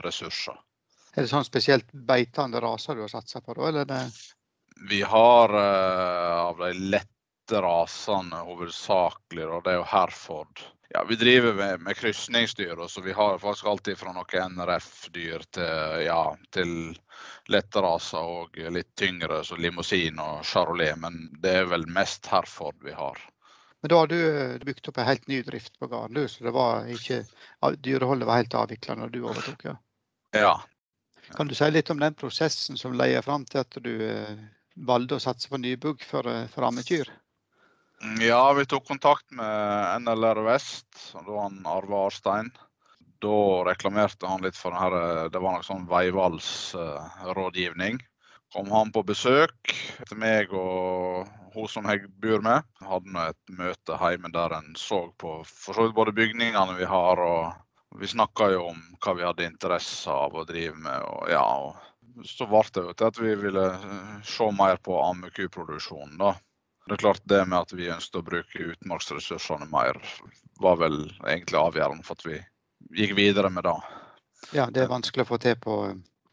ressurser. 0.05 0.57
Er 1.15 1.25
det 1.25 1.31
sånn 1.31 1.47
spesielt 1.47 1.89
beitende 1.91 2.61
raser 2.63 2.97
du 2.97 3.05
har 3.05 3.11
satsa 3.11 3.41
på, 3.41 3.55
da? 3.57 3.69
Eller 3.69 3.87
det... 3.89 4.01
Vi 4.89 5.01
har 5.03 5.53
uh, 5.53 6.49
av 6.49 6.59
de 6.61 6.73
lette 6.93 7.61
rasene 7.63 8.43
hovedsakelig, 8.47 9.47
og 9.47 9.63
det 9.65 9.73
er 9.73 9.79
jo 9.81 9.87
Herford. 9.89 10.61
Ja, 10.93 11.03
Vi 11.09 11.15
driver 11.15 11.53
med, 11.53 11.81
med 11.81 11.97
krysningsdyr, 11.97 12.87
så 12.87 13.01
vi 13.01 13.13
har 13.13 13.37
faktisk 13.37 13.65
alltid 13.65 13.97
fra 13.97 14.13
noen 14.13 14.55
NRF-dyr 14.55 15.43
til, 15.53 16.05
ja, 16.05 16.21
til 16.49 16.71
lette 17.49 17.83
raser 17.85 18.25
og 18.25 18.57
litt 18.73 18.95
tyngre, 18.97 19.43
så 19.45 19.57
limousin 19.59 20.17
og 20.23 20.45
charolais. 20.45 20.97
Men 20.97 21.27
det 21.43 21.53
er 21.59 21.69
vel 21.69 21.85
mest 21.93 22.29
Herford 22.31 22.79
vi 22.85 22.95
har. 22.97 23.21
Men 23.81 23.89
da 23.89 23.99
har 24.01 24.07
du 24.07 24.17
eh, 24.17 24.57
bygd 24.65 24.89
opp 24.89 24.97
en 24.97 25.07
helt 25.07 25.27
ny 25.27 25.43
drift 25.45 25.79
på 25.79 25.87
gården, 25.87 26.25
så 26.29 26.43
det 26.43 26.51
var 26.55 26.89
ikke, 26.91 27.21
dyreholdet 27.77 28.27
var 28.27 28.41
helt 28.41 28.57
avvikla 28.57 28.97
når 28.99 29.13
du 29.13 29.21
overtok? 29.23 29.63
Ja. 29.69 29.75
ja. 30.35 30.55
Kan 31.35 31.47
du 31.47 31.55
si 31.55 31.71
litt 31.71 31.89
om 31.93 31.99
den 31.99 32.15
prosessen 32.17 32.77
som 32.77 32.93
leier 32.97 33.21
fram 33.25 33.45
til 33.45 33.59
at 33.61 33.77
du 33.83 33.91
eh, 34.05 34.37
valgte 34.87 35.15
å 35.17 35.23
satse 35.23 35.49
på 35.49 35.57
nybugg 35.61 36.03
for, 36.05 36.27
eh, 36.29 36.47
for 36.53 36.63
ammekyr? 36.67 37.07
Mm, 38.03 38.21
ja, 38.23 38.53
vi 38.55 38.65
tok 38.69 38.87
kontakt 38.87 39.31
med 39.35 40.05
NLR 40.05 40.39
Vest, 40.47 41.13
da 41.13 41.41
han 41.41 41.65
Arve 41.67 41.95
Arstein. 42.07 42.47
Da 43.19 43.63
reklamerte 43.67 44.27
han 44.29 44.43
litt 44.45 44.55
for 44.55 44.71
denne, 44.71 45.29
det 45.33 45.41
var 45.43 45.51
noe 45.57 45.65
sånn 45.67 45.89
veivalgsrådgivning. 45.89 47.95
Kom 48.55 48.67
han 48.73 48.91
på 48.95 49.01
besøk 49.05 49.53
til 50.07 50.17
meg 50.17 50.53
og 50.57 51.27
hun 51.53 51.67
som 51.69 51.85
jeg 51.91 52.07
bor 52.23 52.41
med. 52.45 52.59
Hadde 52.81 53.25
et 53.27 53.43
møte 53.59 53.93
hjemme 53.99 54.29
der 54.33 54.49
en 54.57 54.69
så 54.79 54.99
på 55.21 55.29
for 55.45 55.73
så 55.75 55.81
vidt 55.85 55.99
både 55.99 56.17
bygningene 56.17 56.73
vi 56.79 56.87
har, 56.89 57.15
og 57.19 57.53
vi 57.97 58.07
snakka 58.07 58.51
jo 58.53 58.65
om 58.69 58.81
hva 59.01 59.15
vi 59.17 59.25
hadde 59.25 59.47
interesse 59.47 60.11
av 60.11 60.35
å 60.35 60.45
drive 60.47 60.75
med. 60.77 61.01
og 61.01 61.31
ja, 61.31 61.41
og 61.41 62.25
så 62.27 62.45
ble 62.49 62.61
det 62.73 62.83
jo 62.83 62.93
til 62.93 63.07
at 63.09 63.21
vi 63.21 63.33
ville 63.45 63.65
eh, 63.73 64.13
se 64.27 64.49
mer 64.55 64.77
på 64.83 64.99
ammekuproduksjonen. 65.01 66.17
da. 66.19 66.35
Det 66.85 66.97
er 66.97 67.03
klart 67.03 67.25
det 67.29 67.41
med 67.45 67.59
at 67.59 67.73
vi 67.77 67.89
ønsket 67.93 68.21
å 68.21 68.25
bruke 68.25 68.67
utmarksressursene 68.73 69.67
mer, 69.69 69.99
var 70.59 70.79
vel 70.81 71.03
egentlig 71.27 71.59
avgjørende 71.59 72.05
for 72.05 72.17
at 72.17 72.25
vi 72.25 72.39
gikk 72.97 73.15
videre 73.17 73.51
med 73.53 73.67
det. 73.67 73.75
Ja, 74.55 74.69
det 74.73 74.83
er 74.83 74.91
vanskelig 74.91 75.27
å 75.27 75.29
få 75.33 75.37
til 75.41 75.57
på, 75.61 75.75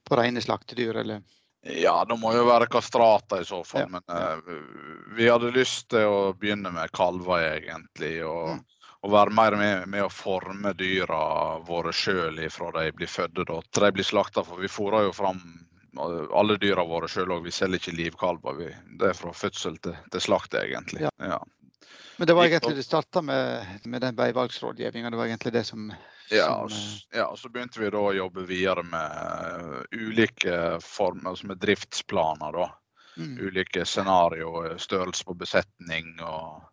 på 0.06 0.18
rene 0.18 0.40
slaktedyr, 0.40 1.02
eller? 1.02 1.24
Ja, 1.66 2.04
det 2.08 2.16
må 2.22 2.30
jo 2.32 2.46
være 2.46 2.68
kastrater 2.70 3.42
i 3.42 3.48
så 3.48 3.62
fall. 3.66 3.84
Ja. 3.84 3.88
Men 3.90 4.04
uh, 4.08 4.38
vi 5.16 5.28
hadde 5.28 5.54
lyst 5.54 5.90
til 5.90 6.06
å 6.06 6.32
begynne 6.38 6.70
med 6.72 6.92
kalver, 6.94 7.42
egentlig. 7.56 8.20
Og, 8.24 8.56
mm. 8.56 8.64
Og 9.06 9.12
være 9.12 9.34
mer 9.38 9.54
med, 9.58 9.86
med, 9.92 10.02
å 10.02 10.10
forme 10.10 10.72
dyra 10.74 11.20
våre 11.66 11.92
sjøl 11.94 12.40
fra 12.50 12.72
de 12.74 12.90
blir 12.96 13.10
fødte 13.10 13.44
til 13.46 13.84
de 13.84 13.92
blir 13.94 14.06
slakta. 14.06 14.42
For 14.42 14.58
vi 14.58 14.70
fôrer 14.70 15.06
jo 15.06 15.12
fram 15.14 15.42
alle 15.96 16.56
dyra 16.60 16.84
våre 16.84 17.08
sjøl 17.08 17.36
òg. 17.36 17.44
Vi 17.46 17.54
selger 17.54 17.78
ikke 17.78 17.94
livkalver. 17.94 18.58
Vi, 18.58 18.72
det 18.98 19.12
er 19.12 19.16
fra 19.18 19.30
fødsel 19.32 19.78
til, 19.84 19.94
til 20.10 20.24
slakt, 20.24 20.58
egentlig. 20.58 21.06
Ja. 21.06 21.12
ja. 21.22 21.38
Men 22.18 22.26
det 22.26 22.34
var 22.34 22.48
egentlig 22.48 22.76
det 22.80 22.86
starta 22.86 23.22
med, 23.22 23.78
med 23.84 24.02
den 24.02 24.18
veivalgsrådgivninga. 24.18 25.10
Det 25.10 25.20
var 25.20 25.30
egentlig 25.30 25.54
det 25.54 25.64
som 25.70 25.90
ja, 26.30 26.48
og, 26.64 26.72
ja, 27.14 27.28
så 27.38 27.48
begynte 27.54 27.78
vi 27.78 27.90
da 27.94 28.00
å 28.02 28.14
jobbe 28.16 28.42
videre 28.48 28.82
med 28.82 29.60
uh, 29.62 29.82
ulike 29.94 30.80
former, 30.82 31.30
altså 31.30 31.52
med 31.52 31.60
driftsplaner. 31.62 32.56
da. 32.56 32.70
Mm. 33.16 33.36
Ulike 33.46 33.84
scenarioer, 33.86 34.74
størrelse 34.82 35.24
på 35.24 35.36
besetning 35.38 36.16
og 36.26 36.64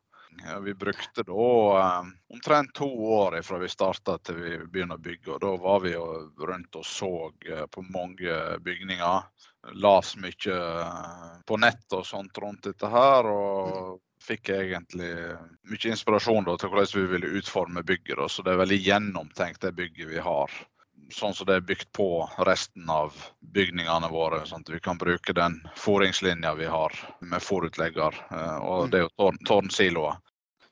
Vi 0.65 0.73
brukte 0.73 1.23
da 1.27 1.47
uh, 1.77 2.07
omtrent 2.33 2.73
to 2.73 2.87
år 3.15 3.41
fra 3.41 3.59
vi 3.61 3.69
starta 3.71 4.17
til 4.25 4.39
vi 4.41 4.53
begynner 4.65 4.99
å 4.99 5.03
bygge. 5.03 5.35
og 5.35 5.41
Da 5.43 5.51
var 5.63 5.83
vi 5.85 5.93
rundt 5.95 6.79
og 6.79 6.85
så 6.87 7.11
uh, 7.29 7.65
på 7.71 7.85
mange 7.89 8.39
bygninger. 8.65 9.27
Las 9.79 10.15
mye 10.19 10.57
på 11.47 11.57
nett 11.61 11.95
og 11.95 12.03
sånt 12.05 12.37
rundt 12.43 12.67
dette 12.67 12.89
her. 12.91 13.29
og 13.31 14.01
fikk 14.23 14.53
egentlig 14.55 15.11
mye 15.67 15.89
inspirasjon 15.91 16.45
da, 16.47 16.55
til 16.57 16.71
hvordan 16.71 16.91
vi 16.95 17.07
ville 17.11 17.33
utforme 17.39 17.83
bygget. 17.83 18.17
Da. 18.19 18.29
Så 18.29 18.45
det 18.45 18.53
er 18.53 18.61
veldig 18.63 18.79
gjennomtenkt 18.85 19.65
det 19.65 19.73
bygget 19.79 20.11
vi 20.13 20.23
har. 20.23 20.59
Sånn 21.13 21.35
som 21.37 21.45
det 21.45 21.59
er 21.59 21.65
bygd 21.67 21.91
på 21.93 22.07
resten 22.47 22.89
av 22.89 23.13
bygningene 23.53 24.09
våre. 24.09 24.41
sånn 24.49 24.65
at 24.65 24.71
vi 24.73 24.79
kan 24.81 24.97
bruke 24.97 25.33
den 25.37 25.59
fôringslinja 25.77 26.55
vi 26.57 26.65
har 26.65 26.95
med 27.21 27.43
fòrutlegger. 27.43 28.17
Eh, 28.31 28.57
og 28.57 28.85
mm. 28.85 28.91
det 28.91 28.99
er 28.99 29.05
jo 29.05 29.11
tårn, 29.21 29.37
tårnsiloer. 29.45 30.17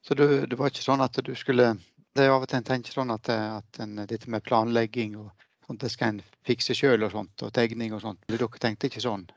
Så 0.02 0.18
du, 0.18 0.26
det 0.46 0.58
var 0.58 0.74
ikke 0.74 0.86
sånn 0.86 1.04
at 1.06 1.20
du 1.22 1.36
skulle 1.38 1.76
Det 2.12 2.26
er 2.26 2.34
av 2.34 2.44
og 2.44 2.50
til 2.50 2.58
en 2.58 2.66
tenker 2.68 2.92
sånn 2.92 3.14
at, 3.14 3.30
at 3.30 3.78
en, 3.80 4.02
dette 4.04 4.28
med 4.28 4.44
planlegging 4.44 5.14
og 5.22 5.30
sånt, 5.68 5.80
det 5.80 5.92
skal 5.94 6.16
en 6.16 6.24
fikse 6.44 6.76
sjøl 6.76 7.06
og 7.06 7.14
sånt, 7.14 7.46
og 7.46 7.54
tegning 7.56 7.94
og 7.96 8.02
sånt. 8.04 8.20
Dere 8.28 8.50
tenkte 8.60 8.90
ikke 8.90 9.04
sånn? 9.04 9.30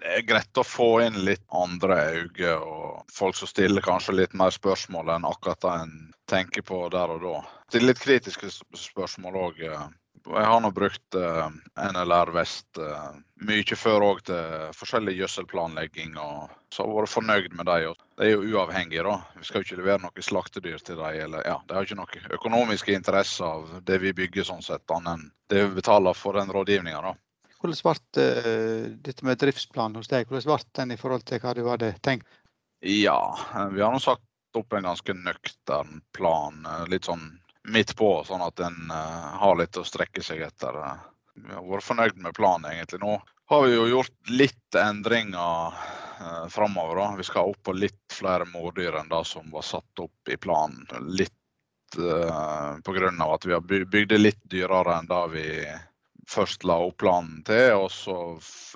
Det 0.00 0.14
er 0.16 0.24
greit 0.24 0.56
å 0.56 0.64
få 0.64 1.02
inn 1.04 1.18
litt 1.26 1.42
andre 1.52 1.98
øyne 2.14 2.54
og 2.56 3.02
folk 3.12 3.36
som 3.36 3.50
stiller 3.50 3.84
kanskje 3.84 4.14
litt 4.16 4.36
mer 4.38 4.54
spørsmål 4.54 5.12
enn 5.12 5.26
akkurat 5.28 5.60
det 5.60 5.74
en 5.82 5.92
tenker 6.30 6.64
på 6.64 6.86
der 6.94 7.12
og 7.12 7.20
da. 7.26 7.34
Stille 7.68 7.90
litt 7.90 8.00
kritiske 8.00 8.48
spørsmål 8.80 9.36
òg. 9.42 9.60
Jeg 10.26 10.46
har 10.46 10.60
nå 10.60 10.68
brukt 10.76 11.16
uh, 11.16 11.48
NLR 11.80 12.30
Vest 12.34 12.78
uh, 12.78 13.14
mye 13.46 13.76
før 13.78 14.04
òg 14.04 14.20
til 14.28 14.66
forskjellig 14.76 15.14
gjødselplanlegging, 15.16 16.12
og 16.20 16.50
så 16.68 16.84
har 16.84 16.90
jeg 16.90 16.98
vært 16.98 17.12
fornøyd 17.14 17.56
med 17.56 17.70
dem. 17.70 17.96
De 18.20 18.26
er 18.26 18.34
jo 18.34 18.44
uavhengige, 18.52 19.06
da. 19.06 19.16
Vi 19.38 19.48
skal 19.48 19.60
jo 19.60 19.68
ikke 19.68 19.80
levere 19.80 20.02
noe 20.04 20.26
slaktedyr 20.26 20.84
til 20.84 21.00
dem. 21.00 21.18
Eller, 21.24 21.46
ja, 21.48 21.56
de 21.66 21.76
har 21.76 21.88
ikke 21.88 21.98
noe 21.98 22.36
økonomiske 22.36 22.94
interesse 22.94 23.46
av 23.46 23.72
det 23.88 24.00
vi 24.04 24.12
bygger, 24.20 24.46
sånn 24.50 24.64
sett, 24.66 24.84
annet 24.92 25.16
enn 25.16 25.26
det 25.50 25.64
vi 25.66 25.80
betaler 25.80 26.16
for 26.16 26.36
den 26.38 26.52
rådgivninga. 26.52 27.14
Hvordan 27.60 27.82
ble 27.88 28.26
uh, 28.28 28.88
dette 29.08 29.26
med 29.26 29.40
driftsplan 29.40 29.96
hos 29.96 30.12
deg, 30.12 30.28
hvordan 30.28 30.52
ble 30.52 30.74
den 30.82 30.96
i 30.96 31.00
forhold 31.00 31.24
til 31.28 31.42
hva 31.42 31.56
du 31.56 31.64
hadde 31.68 31.94
tenkt? 32.04 32.28
Ja, 32.84 33.18
vi 33.72 33.82
har 33.82 33.92
nå 33.92 34.00
sagt 34.00 34.24
opp 34.56 34.72
en 34.74 34.88
ganske 34.88 35.14
nøktern 35.14 36.00
plan. 36.16 36.64
Litt 36.90 37.08
sånn 37.08 37.26
midt 37.68 37.96
på, 37.96 38.24
sånn 38.24 38.44
at 38.44 38.60
en 38.64 38.92
uh, 38.92 39.36
har 39.42 39.58
litt 39.58 39.76
å 39.76 39.86
strekke 39.86 40.22
seg 40.24 40.42
etter. 40.46 40.78
Vi 41.34 41.52
har 41.52 41.66
vært 41.66 41.86
fornøyd 41.86 42.22
med 42.22 42.36
planen 42.36 42.70
egentlig. 42.72 43.02
Nå 43.02 43.18
har 43.50 43.66
vi 43.66 43.74
jo 43.74 43.88
gjort 43.90 44.32
litt 44.32 44.78
endringer 44.78 45.74
uh, 46.20 46.46
framover. 46.48 47.02
Vi 47.18 47.28
skal 47.28 47.52
opp 47.52 47.62
på 47.68 47.76
litt 47.76 48.14
flere 48.14 48.48
mårdyr 48.48 49.00
enn 49.00 49.12
det 49.12 49.24
som 49.28 49.50
var 49.52 49.66
satt 49.66 50.04
opp 50.06 50.32
i 50.32 50.38
planen. 50.40 50.86
Litt 51.10 51.98
uh, 51.98 52.80
pga. 52.86 53.12
at 53.26 53.46
vi 53.46 53.56
har 53.56 53.60
bygd 53.60 54.08
det 54.14 54.18
litt 54.18 54.42
dyrere 54.44 54.98
enn 54.98 55.10
det 55.10 55.24
vi 55.34 55.46
først 56.30 56.64
la 56.64 56.76
opp 56.78 57.00
planen 57.02 57.40
til, 57.46 57.72
og 57.74 57.88
så 57.90 58.16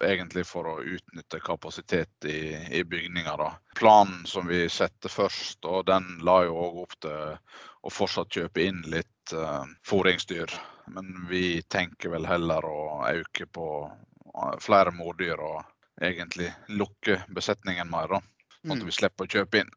egentlig 0.02 0.42
for 0.48 0.66
å 0.66 0.80
utnytte 0.82 1.38
kapasitet 1.44 2.26
i, 2.26 2.56
i 2.78 2.82
bygninga. 2.84 3.36
Planen 3.78 4.24
som 4.26 4.48
vi 4.50 4.64
setter 4.68 5.12
først, 5.12 5.60
og 5.64 5.86
den 5.86 6.16
la 6.26 6.40
jo 6.48 6.56
òg 6.64 6.80
opp 6.82 6.96
til 7.04 7.36
å 7.84 7.92
fortsatt 7.92 8.32
kjøpe 8.32 8.64
inn 8.64 8.80
litt 8.88 9.34
uh, 9.36 9.64
fôringsdyr. 9.86 10.50
Men 10.94 11.26
vi 11.28 11.62
tenker 11.68 12.12
vel 12.14 12.26
heller 12.28 12.64
å 12.64 13.04
øke 13.10 13.46
på 13.46 13.68
uh, 13.84 14.54
flere 14.64 14.92
mordyr 14.96 15.40
og 15.40 15.62
egentlig 16.02 16.50
lukke 16.72 17.20
besetningen 17.36 17.90
mer. 17.90 18.16
da, 18.16 18.20
Sånn 18.62 18.76
at 18.76 18.82
mm. 18.82 18.88
vi 18.88 18.98
slipper 18.98 19.28
å 19.28 19.34
kjøpe 19.36 19.62
inn. 19.62 19.72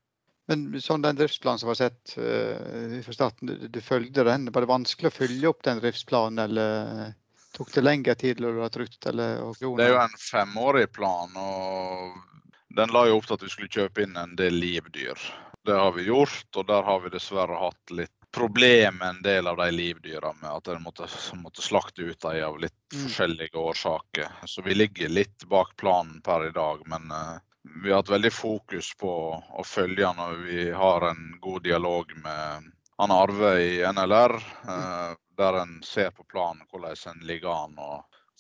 Men 0.47 0.67
sånn 0.79 1.03
den 1.03 1.17
driftsplanen 1.19 1.59
som 1.59 1.71
var 1.73 1.79
sett 1.79 2.15
uh, 2.15 2.99
fra 3.03 3.15
starten, 3.15 3.51
du, 3.51 3.67
du 3.67 3.81
følgde 3.83 4.23
den? 4.27 4.47
Var 4.55 4.63
det 4.63 4.71
vanskelig 4.71 5.11
å 5.11 5.17
følge 5.17 5.51
opp 5.51 5.65
den 5.67 5.81
driftsplanen, 5.83 6.43
eller? 6.47 7.15
Tok 7.57 7.71
det 7.73 7.81
lengre 7.81 8.13
tid 8.15 8.39
når 8.43 8.53
du 8.53 8.61
hadde? 8.61 8.85
Eller, 9.09 9.39
det 9.59 9.85
er 9.87 9.93
jo 9.95 10.01
en 10.03 10.17
femårig 10.21 10.91
plan. 10.93 11.31
og 11.41 12.43
Den 12.77 12.93
la 12.93 13.07
jo 13.09 13.17
opp 13.17 13.27
til 13.27 13.37
at 13.39 13.45
vi 13.47 13.49
skulle 13.49 13.71
kjøpe 13.73 14.05
inn 14.05 14.19
en 14.19 14.35
del 14.37 14.59
livdyr. 14.61 15.23
Det 15.67 15.75
har 15.75 15.91
vi 15.91 16.03
gjort, 16.03 16.55
og 16.55 16.63
der 16.65 16.83
har 16.83 17.00
vi 17.03 17.09
dessverre 17.12 17.57
hatt 17.59 17.91
litt 17.91 18.13
problem 18.31 19.01
med 19.01 19.09
en 19.09 19.21
del 19.21 19.47
av 19.51 19.57
de 19.59 19.65
livdyra 19.71 20.29
med 20.39 20.47
at 20.50 20.69
en 20.71 20.83
måtte, 20.83 21.07
måtte, 21.36 21.62
slakte 21.62 22.01
ut 22.07 22.21
dem 22.24 22.45
av 22.47 22.59
litt 22.59 22.93
mm. 22.93 23.01
forskjellige 23.01 23.57
årsaker. 23.59 24.29
Så 24.45 24.63
vi 24.63 24.77
ligger 24.77 25.12
litt 25.12 25.43
bak 25.51 25.74
planen 25.75 26.21
per 26.24 26.45
i 26.47 26.53
dag, 26.55 26.86
men 26.88 27.12
uh, 27.12 27.36
vi 27.83 27.91
har 27.91 28.00
hatt 28.00 28.13
veldig 28.13 28.31
fokus 28.31 28.93
på 28.95 29.12
å 29.36 29.65
følge 29.67 30.07
han, 30.07 30.24
og 30.24 30.47
vi 30.47 30.69
har 30.71 31.09
en 31.09 31.36
god 31.43 31.67
dialog 31.67 32.15
med 32.24 32.71
han 32.97 33.15
Arve 33.17 33.51
i 33.59 33.83
NLR. 33.91 34.38
Uh, 34.63 35.12
der 35.36 35.59
en 35.65 35.81
ser 35.83 36.15
på 36.15 36.24
planen 36.31 36.63
hvordan 36.71 36.95
en 37.12 37.27
ligger 37.27 37.51
an 37.65 37.75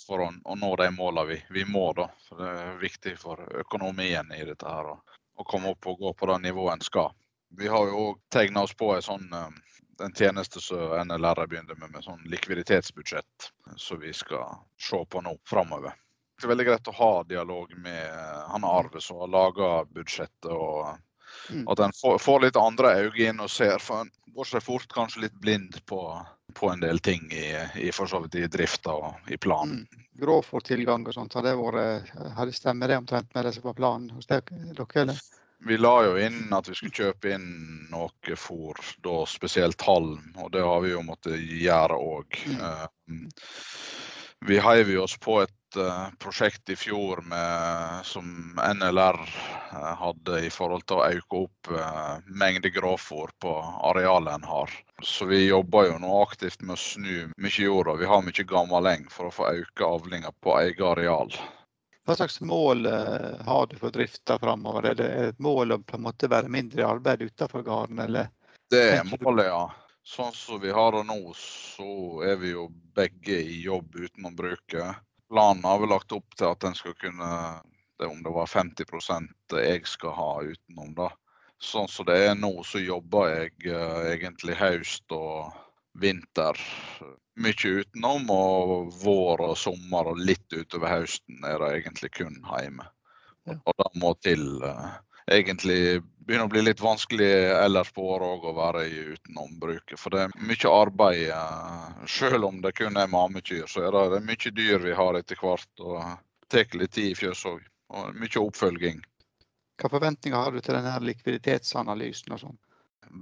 for 0.07 0.23
å, 0.23 0.31
nå 0.55 0.71
de 0.79 0.87
målene 0.95 1.27
vi, 1.33 1.43
vi, 1.59 1.67
må. 1.67 1.91
da. 1.93 2.07
For 2.29 2.39
Det 2.39 2.55
er 2.55 2.81
viktig 2.87 3.17
for 3.19 3.43
økonomien 3.65 4.31
i 4.31 4.45
dette 4.47 4.79
her 4.79 4.95
å 5.37 5.45
komme 5.47 5.73
opp 5.73 5.87
og 5.87 5.99
gå 6.01 6.13
på 6.13 6.29
det 6.31 6.41
nivået 6.47 6.73
en 6.73 6.85
skal. 6.85 7.13
Vi 7.57 7.69
har 7.71 7.87
jo 7.87 8.17
tegna 8.33 8.65
oss 8.67 8.75
på 8.75 8.91
en 8.95 9.05
sånn 9.05 9.27
eh, 9.33 9.49
en 10.03 10.13
tjeneste 10.13 10.61
som 10.61 11.07
NLR 11.07 11.47
begynner 11.47 11.75
med, 11.75 11.89
med 11.91 12.03
sånn 12.05 12.21
likviditetsbudsjett, 12.29 13.49
som 13.75 13.99
vi 13.99 14.13
skal 14.13 14.59
se 14.81 14.99
på 15.09 15.21
nå 15.25 15.33
framover. 15.49 15.95
Det 16.37 16.45
er 16.45 16.53
veldig 16.53 16.67
greit 16.67 16.89
å 16.91 16.97
ha 16.99 17.11
dialog 17.25 17.73
med 17.81 18.03
eh, 18.05 18.41
han 18.51 18.67
Arve 18.67 19.01
som 19.01 19.23
har 19.23 19.33
laga 19.33 19.71
budsjettet, 19.89 20.51
og 20.51 20.97
mm. 21.49 21.65
at 21.73 21.81
en 21.81 21.95
får, 22.01 22.19
får, 22.21 22.43
litt 22.45 22.61
andre 22.61 22.93
øyne 23.01 23.29
inn 23.31 23.41
og 23.41 23.49
ser. 23.51 23.81
For 23.81 24.05
en 24.05 24.11
går 24.37 24.51
seg 24.51 24.65
fort 24.65 24.91
kanskje 24.93 25.25
litt 25.25 25.39
blind 25.41 25.79
på 25.89 26.01
på 26.53 26.69
en 26.69 26.79
del 26.79 26.99
ting 26.99 27.31
i, 27.31 27.47
i 27.75 27.91
for 27.91 28.07
så 28.07 28.21
vidt 28.23 28.35
i 28.35 28.47
drifta 28.47 28.93
og 28.95 29.31
i 29.31 29.37
planen. 29.37 29.83
Mm. 29.83 30.05
Grovfòrtilgang 30.17 31.05
og 31.07 31.13
sånt, 31.15 31.35
har 31.37 31.45
det 31.45 31.55
vært, 31.59 32.13
har 32.37 32.49
det 32.49 32.55
stemmer 32.57 32.89
det 32.89 33.01
omtrent 33.01 33.33
med 33.35 33.45
det 33.45 33.53
som 33.57 33.67
var 33.69 33.77
planen 33.77 34.09
hos 34.15 34.29
dere? 34.29 34.61
eller? 35.03 35.19
Vi 35.65 35.77
la 35.77 35.93
jo 36.05 36.17
inn 36.21 36.53
at 36.53 36.67
vi 36.69 36.75
skulle 36.77 36.93
kjøpe 36.93 37.31
inn 37.33 37.47
noe 37.89 38.37
fôr, 38.37 38.77
da 39.05 39.23
spesielt 39.29 39.81
halm, 39.87 40.21
og 40.37 40.51
det 40.53 40.61
har 40.65 40.83
vi 40.83 40.91
jo 40.93 41.01
måttet 41.05 41.41
gjøre 41.41 41.97
òg. 41.97 42.37
Mm. 43.09 43.25
Vi 44.45 44.59
heiv 44.59 44.99
oss 45.01 45.17
på 45.17 45.41
et 45.41 45.77
uh, 45.77 46.07
prosjekt 46.19 46.69
i 46.69 46.75
fjor 46.75 47.21
med, 47.25 48.05
som 48.05 48.59
NLR 48.75 49.17
uh, 49.17 49.73
eh, 49.73 49.93
hadde 49.97 50.41
i 50.45 50.49
forhold 50.53 50.85
til 50.85 50.99
å 50.99 51.07
øke 51.07 51.41
opp 51.41 51.71
uh, 51.73 52.19
mengde 52.27 52.69
grovfòr 52.69 53.33
på 53.41 53.53
arealet 53.89 54.37
en 54.37 54.45
har. 54.47 54.73
Så 55.03 55.25
vi 55.25 55.47
jobber 55.47 55.89
jo 55.89 55.97
nå 56.03 56.21
aktivt 56.21 56.61
med 56.61 56.77
å 56.77 56.81
snu 56.81 57.31
mye 57.37 57.65
jord, 57.65 57.89
og 57.89 58.01
vi 58.01 58.09
har 58.09 58.23
mye 58.25 58.47
gammel 58.47 58.91
eng 58.93 59.07
for 59.11 59.29
å 59.29 59.33
få 59.33 59.49
øke 59.63 59.89
avlinga 59.89 60.31
på 60.41 60.55
eget 60.61 60.85
areal. 60.85 61.33
Hva 62.07 62.15
slags 62.15 62.39
mål 62.39 62.85
har 62.87 63.65
du 63.67 63.75
for 63.81 63.91
drifta 63.91 64.37
framover? 64.39 64.93
Er 64.93 64.95
det 64.95 65.07
et 65.25 65.41
mål 65.43 65.75
å 65.75 65.81
på 65.83 65.97
en 65.97 66.05
måte 66.05 66.29
være 66.31 66.47
mindre 66.47 66.79
i 66.79 66.87
arbeid 66.87 67.25
utenfor 67.25 67.65
gården, 67.65 67.99
eller? 68.05 68.29
Det 68.71 68.83
er 68.93 69.03
målet, 69.11 69.49
ja. 69.49 69.65
Sånn 70.07 70.31
som 70.31 70.61
vi 70.63 70.71
har 70.71 70.95
det 70.95 71.03
nå, 71.09 71.19
så 71.35 72.23
er 72.23 72.39
vi 72.39 72.53
jo 72.53 72.69
begge 72.95 73.41
i 73.43 73.59
jobb 73.65 73.97
utenom 73.99 74.37
bruket 74.37 75.03
planen 75.29 75.63
har 75.63 75.79
vi 75.79 75.87
lagt 75.87 76.11
opp 76.11 76.35
til 76.37 76.51
at 76.51 76.61
den 76.63 76.75
skal 76.75 76.95
kunne 77.01 77.31
det 77.97 78.05
Om 78.05 78.19
det 78.23 78.29
var 78.29 78.45
50% 78.45 79.55
jeg 79.57 79.87
skal 79.89 80.11
ha 80.13 80.33
utenom, 80.45 80.91
da. 80.93 81.07
Sånn 81.57 81.87
som 81.89 82.05
det 82.05 82.17
er 82.27 82.35
nå, 82.37 82.51
så 82.61 82.77
jobber 82.77 83.31
jeg 83.31 83.73
uh, 83.73 84.03
egentlig 84.11 84.53
høst 84.59 85.15
og 85.17 85.55
vinter 85.97 86.59
mye 87.41 87.71
utenom. 87.79 88.29
Og 88.29 88.91
vår 89.01 89.41
og 89.47 89.55
sommer 89.57 90.11
og 90.11 90.21
litt 90.21 90.53
utover 90.53 90.93
høsten 90.99 91.41
er 91.41 91.57
det 91.57 91.71
egentlig 91.79 92.11
kun 92.19 92.37
hjemme. 92.45 92.85
Og, 93.49 93.57
og 93.65 93.81
det 93.81 93.89
må 94.03 94.13
til. 94.21 94.45
Uh, 94.61 94.93
egentlig 95.25 96.03
begynner 96.27 96.45
å 96.45 96.51
bli 96.51 96.61
litt 96.61 96.81
vanskelig 96.83 97.29
ellers 97.55 97.91
på 97.95 98.03
året 98.11 98.27
òg 98.27 98.45
å 98.49 98.55
være 98.57 98.83
i 98.91 98.99
utenombruket. 99.13 99.95
For 99.99 100.13
det 100.13 100.25
er 100.25 100.33
mye 100.49 100.71
arbeid. 100.73 101.29
Eh, 101.31 102.05
selv 102.11 102.49
om 102.49 102.59
det 102.61 102.73
kun 102.75 102.99
er 102.99 103.11
mamekyr, 103.11 103.65
så 103.71 103.85
er 103.87 103.95
det, 103.95 104.23
mye 104.27 104.53
dyr 104.59 104.83
vi 104.83 104.95
har 104.97 105.19
etter 105.19 105.39
hvert. 105.39 105.69
Og 105.79 106.01
det 106.51 106.65
tar 106.67 106.79
litt 106.81 106.95
tid 106.97 107.13
i 107.13 107.17
fjøs 107.17 107.45
òg. 107.47 107.63
Og 107.95 108.19
mye 108.19 108.43
oppfølging. 108.43 109.01
Hva 109.77 109.91
forventninger 109.93 110.41
har 110.41 110.51
du 110.51 110.59
til 110.59 110.75
denne 110.75 110.95
likviditetsanalysen 111.05 112.35
og 112.35 112.43
sånn? 112.43 112.57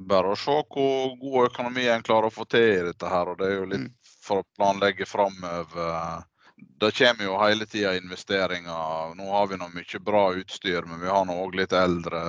Bare 0.10 0.34
å 0.34 0.40
se 0.40 0.56
hvor 0.74 1.12
god 1.22 1.52
økonomi 1.52 1.86
en 1.92 2.06
klarer 2.06 2.32
å 2.32 2.34
få 2.34 2.48
til 2.50 2.72
i 2.80 2.86
dette 2.88 3.12
her. 3.12 3.30
Og 3.30 3.38
det 3.38 3.52
er 3.52 3.60
jo 3.60 3.68
litt 3.70 3.86
mm. 3.86 4.16
for 4.26 4.42
å 4.42 4.48
planlegge 4.58 5.06
framover 5.06 6.26
det 6.58 6.92
kommer 6.92 7.24
jo 7.24 7.38
hele 7.40 7.66
tida 7.66 7.98
investeringer. 7.98 9.16
Nå 9.16 9.32
har 9.32 9.48
vi 9.48 9.58
nå 9.58 9.68
mye 9.74 10.00
bra 10.00 10.24
utstyr, 10.34 10.82
men 10.88 11.02
vi 11.02 11.08
har 11.12 11.26
nå 11.28 11.36
òg 11.46 11.56
litt 11.56 11.74
eldre, 11.76 12.22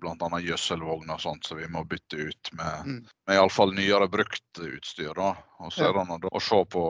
bl.a. 0.00 0.40
gjødselvogner 0.40 1.16
og 1.16 1.20
sånt, 1.20 1.44
så 1.48 1.56
vi 1.58 1.68
må 1.68 1.84
bytte 1.84 2.16
ut 2.16 2.52
med, 2.52 2.86
mm. 2.86 3.00
med 3.28 3.36
iallfall 3.36 3.74
nyere 3.76 4.08
brukt 4.12 4.60
utstyr. 4.60 5.12
da. 5.16 5.34
Og 5.60 5.72
så 5.72 5.88
er 5.88 5.96
det 5.96 6.32
å 6.32 6.42
se 6.44 6.60
på 6.72 6.84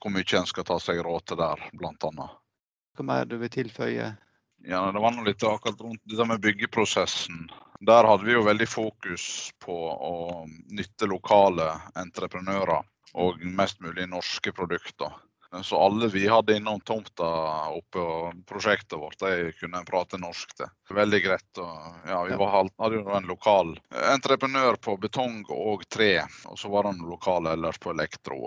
hvor 0.00 0.12
mye 0.12 0.40
en 0.40 0.48
skal 0.48 0.68
ta 0.68 0.78
seg 0.80 1.02
råd 1.04 1.28
til 1.28 1.40
der, 1.40 1.68
bl.a. 1.76 2.28
Hva 2.96 3.04
mer 3.04 3.28
du 3.28 3.36
vil 3.40 3.52
tilføye? 3.52 4.14
Ja, 4.66 4.80
Det 4.92 5.00
var 5.00 5.12
noe 5.12 5.28
litt 5.28 5.44
akkurat 5.44 5.80
rundt 5.80 6.02
det 6.04 6.26
med 6.26 6.40
byggeprosessen. 6.40 7.46
Der 7.86 8.08
hadde 8.08 8.24
vi 8.24 8.32
jo 8.32 8.46
veldig 8.46 8.68
fokus 8.68 9.52
på 9.62 9.76
å 9.92 10.44
nytte 10.72 11.08
lokale 11.08 11.68
entreprenører 11.94 12.80
og 13.20 13.44
mest 13.44 13.80
mulig 13.84 14.08
norske 14.08 14.52
produkter. 14.56 15.12
Så 15.62 15.78
alle 15.80 16.08
vi 16.12 16.26
hadde 16.28 16.56
innom 16.56 16.80
tomta 16.80 17.28
oppe 17.72 18.02
og 18.02 18.40
prosjektet 18.48 18.98
vårt, 18.98 19.18
de 19.20 19.52
kunne 19.60 19.84
prate 19.88 20.20
norsk 20.20 20.56
til. 20.58 20.72
Veldig 20.96 21.20
greit. 21.24 21.60
Og, 21.62 22.00
ja, 22.08 22.22
vi 22.28 22.40
var, 22.40 22.70
hadde 22.78 23.00
jo 23.00 23.14
en 23.18 23.30
lokal 23.30 23.76
entreprenør 24.12 24.80
på 24.82 24.96
betong 25.00 25.44
og 25.54 25.86
tre, 25.88 26.24
og 26.50 26.58
så 26.58 26.72
var 26.72 26.90
han 26.90 27.00
lokal 27.06 27.48
ellers 27.52 27.78
på 27.82 27.94
elektro. 27.94 28.42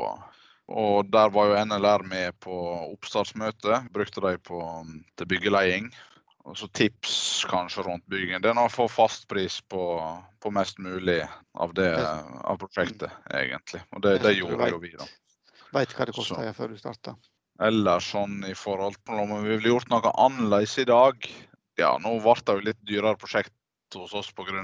Og 0.70 1.10
der 1.10 1.32
var 1.34 1.50
jo 1.50 1.64
NLR 1.66 2.06
med 2.06 2.36
på 2.46 2.54
oppstartsmøte. 2.92 3.82
Brukte 3.94 4.22
de 4.22 4.36
på, 4.38 4.62
til 5.18 5.30
byggeleding. 5.32 5.90
Og 6.50 6.58
så 6.58 6.70
tips 6.74 7.46
kanskje 7.50 7.84
rundt 7.86 8.06
byggingen. 8.10 8.42
Det 8.42 8.50
er 8.50 8.60
å 8.62 8.70
få 8.72 8.88
fastpris 8.90 9.60
på, 9.70 9.82
på 10.42 10.52
mest 10.56 10.80
mulig 10.82 11.20
av, 11.54 11.74
det, 11.78 11.90
av 12.00 12.62
prosjektet, 12.62 13.12
egentlig. 13.28 13.82
Og 13.94 14.06
det, 14.06 14.16
det 14.24 14.38
gjorde 14.38 14.70
jo 14.72 14.80
vi, 14.82 14.94
da. 14.98 15.10
Veit 15.76 15.94
hva 15.94 16.08
det 16.10 16.16
koster 16.18 16.50
før 16.58 16.74
du 16.74 16.80
starta. 16.80 17.16
Eller 17.60 18.02
sånn 18.04 18.42
i 18.48 18.56
forhold 18.56 18.98
til 19.04 19.20
om 19.22 19.34
vi 19.44 19.56
ville 19.56 19.74
gjort 19.74 19.90
noe 19.92 20.14
annerledes 20.16 20.78
i 20.80 20.88
dag. 20.88 21.28
Ja, 21.80 21.96
nå 22.02 22.16
ble 22.24 22.36
det 22.46 22.56
jo 22.56 22.66
litt 22.70 22.82
dyrere 22.88 23.20
prosjekt 23.20 23.54
hos 23.96 24.14
oss 24.14 24.30
pga. 24.32 24.64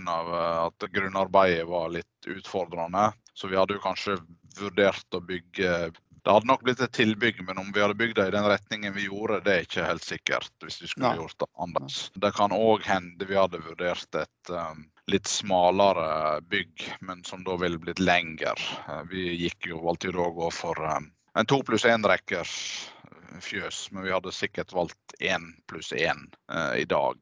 at 0.65 0.88
grunnarbeidet 0.94 1.68
var 1.68 1.89
litt 1.89 2.30
utfordrende. 2.30 3.12
Så 3.34 3.50
vi 3.52 3.58
hadde 3.58 3.76
jo 3.76 3.84
kanskje 3.84 4.18
vurdert 4.60 5.18
å 5.18 5.20
bygge 5.20 5.91
det 6.26 6.34
hadde 6.34 6.50
nok 6.50 6.64
blitt 6.66 6.80
et 6.82 6.94
tilbygg, 6.98 7.44
men 7.46 7.60
om 7.62 7.68
vi 7.70 7.82
hadde 7.84 7.98
bygd 8.00 8.16
det 8.18 8.24
i 8.28 8.34
den 8.34 8.48
retningen 8.50 8.96
vi 8.96 9.04
gjorde, 9.06 9.44
det 9.46 9.52
er 9.54 9.68
ikke 9.68 9.84
helt 9.86 10.06
sikkert. 10.06 10.50
hvis 10.64 10.80
vi 10.82 10.88
skulle 10.90 11.12
Nei. 11.12 11.20
gjort 11.20 11.38
Det 11.44 11.48
annerledes. 11.62 11.98
Det 12.16 12.32
kan 12.34 12.56
òg 12.56 12.88
hende 12.90 13.28
vi 13.30 13.38
hadde 13.38 13.62
vurdert 13.62 14.18
et 14.18 14.50
um, 14.50 14.88
litt 15.06 15.30
smalere 15.30 16.42
bygg, 16.50 16.88
men 17.06 17.22
som 17.30 17.46
da 17.46 17.60
ville 17.62 17.78
blitt 17.78 18.02
lengre. 18.02 18.56
Uh, 18.90 19.04
vi 19.12 19.28
gikk 19.44 19.70
jo 19.70 19.84
alltid 19.86 20.18
å 20.18 20.32
gå 20.34 20.50
for 20.50 20.82
um, 20.82 21.12
en 21.38 21.52
to 21.52 21.62
pluss 21.68 21.86
én-rekkers 21.86 22.58
uh, 23.06 23.38
fjøs, 23.46 23.86
men 23.94 24.10
vi 24.10 24.18
hadde 24.18 24.34
sikkert 24.34 24.74
valgt 24.74 25.18
én 25.22 25.52
pluss 25.70 25.94
én 25.94 26.26
uh, 26.50 26.74
i 26.74 26.90
dag. 26.90 27.22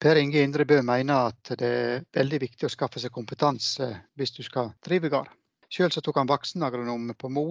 Per 0.00 0.24
Inge 0.24 0.40
Indrebø 0.40 0.80
mener 0.80 1.34
at 1.34 1.52
det 1.60 1.68
er 1.68 2.04
veldig 2.16 2.46
viktig 2.48 2.64
å 2.64 2.72
skaffe 2.72 3.04
seg 3.04 3.12
kompetanse 3.12 3.92
hvis 4.16 4.32
du 4.32 4.40
skal 4.40 4.72
drive 4.80 5.12
gard. 5.12 5.28
Sjøl 5.74 5.90
tok 5.90 6.20
han 6.20 6.28
voksenagronom 6.30 7.08
på 7.18 7.28
Mo, 7.34 7.48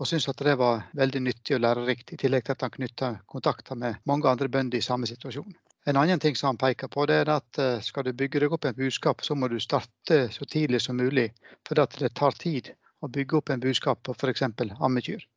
og 0.00 0.08
syntes 0.08 0.30
at 0.32 0.38
det 0.46 0.54
var 0.56 0.86
veldig 0.96 1.20
nyttig 1.26 1.58
og 1.58 1.60
lærerikt, 1.60 2.14
i 2.14 2.16
tillegg 2.22 2.46
til 2.46 2.54
at 2.54 2.64
han 2.64 2.72
knytta 2.72 3.10
kontakter 3.28 3.76
med 3.76 3.98
mange 4.08 4.30
andre 4.30 4.48
bønder 4.48 4.80
i 4.80 4.86
samme 4.86 5.08
situasjon. 5.10 5.52
En 5.86 6.00
annen 6.00 6.22
ting 6.22 6.38
som 6.40 6.54
han 6.54 6.60
peker 6.62 6.88
på, 6.88 7.04
det 7.06 7.20
er 7.20 7.34
at 7.34 7.60
eh, 7.60 7.84
skal 7.84 8.08
du 8.08 8.14
bygge 8.16 8.40
deg 8.42 8.56
opp 8.56 8.64
en 8.64 8.78
budskap, 8.80 9.20
så 9.20 9.36
må 9.36 9.52
du 9.52 9.60
starte 9.60 10.22
så 10.32 10.48
tidlig 10.48 10.80
som 10.86 10.96
mulig, 10.96 11.28
for 11.68 11.76
det 11.76 12.14
tar 12.16 12.40
tid 12.40 12.72
å 13.04 13.12
bygge 13.12 13.42
opp 13.42 13.52
en 13.52 13.60
budskap 13.60 14.00
på 14.08 14.16
f.eks. 14.16 14.48
ammekyr. 14.80 15.28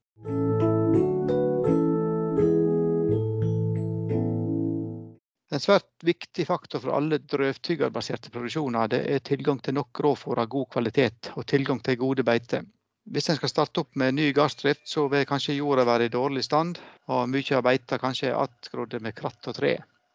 En 5.59 5.63
svært 5.63 6.05
viktig 6.07 6.45
faktor 6.47 6.79
for 6.79 6.95
alle 6.95 7.17
drøvtyggerbaserte 7.19 8.29
produksjoner 8.31 8.91
det 8.93 8.99
er 9.11 9.23
tilgang 9.27 9.57
til 9.59 9.75
nok 9.75 9.89
grovfôr 9.97 10.39
av 10.39 10.47
god 10.53 10.69
kvalitet 10.71 11.33
og 11.33 11.43
tilgang 11.51 11.81
til 11.83 11.97
gode 11.99 12.23
beiter. 12.23 12.63
Hvis 13.11 13.27
en 13.27 13.35
skal 13.35 13.51
starte 13.51 13.83
opp 13.83 13.99
med 13.99 14.15
ny 14.15 14.29
gardsdrift, 14.37 14.85
så 14.87 15.03
vil 15.11 15.25
kanskje 15.27 15.57
jorda 15.57 15.83
være 15.83 16.07
i 16.07 16.13
dårlig 16.13 16.45
stand, 16.47 16.79
og 17.11 17.27
mye 17.33 17.57
av 17.59 17.67
beita 17.67 17.99
kanskje 17.99 18.29
er 18.29 18.39
attgrodde 18.39 19.03
med 19.03 19.17
kratt 19.19 19.51
og 19.51 19.59
tre. 19.59 19.73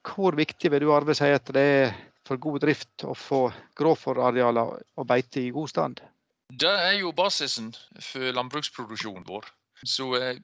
Hvor 0.09 0.41
viktig 0.41 0.73
vil 0.73 0.87
du 0.87 0.95
Arve 0.97 1.19
si 1.21 1.29
at 1.29 1.53
det 1.53 1.67
er 1.75 1.95
for 2.25 2.41
god 2.41 2.65
drift 2.65 3.05
å 3.05 3.13
få 3.13 3.45
grovfôrarealer 3.77 4.75
og 4.97 5.09
beite 5.13 5.45
i 5.45 5.53
god 5.53 5.75
stand? 5.77 6.05
Det 6.49 6.75
er 6.89 7.03
jo 7.03 7.13
basisen 7.13 7.75
for 8.01 8.33
landbruksproduksjonen 8.41 9.29
vår. 9.29 9.53
Så 9.85 10.09
eh, 10.17 10.41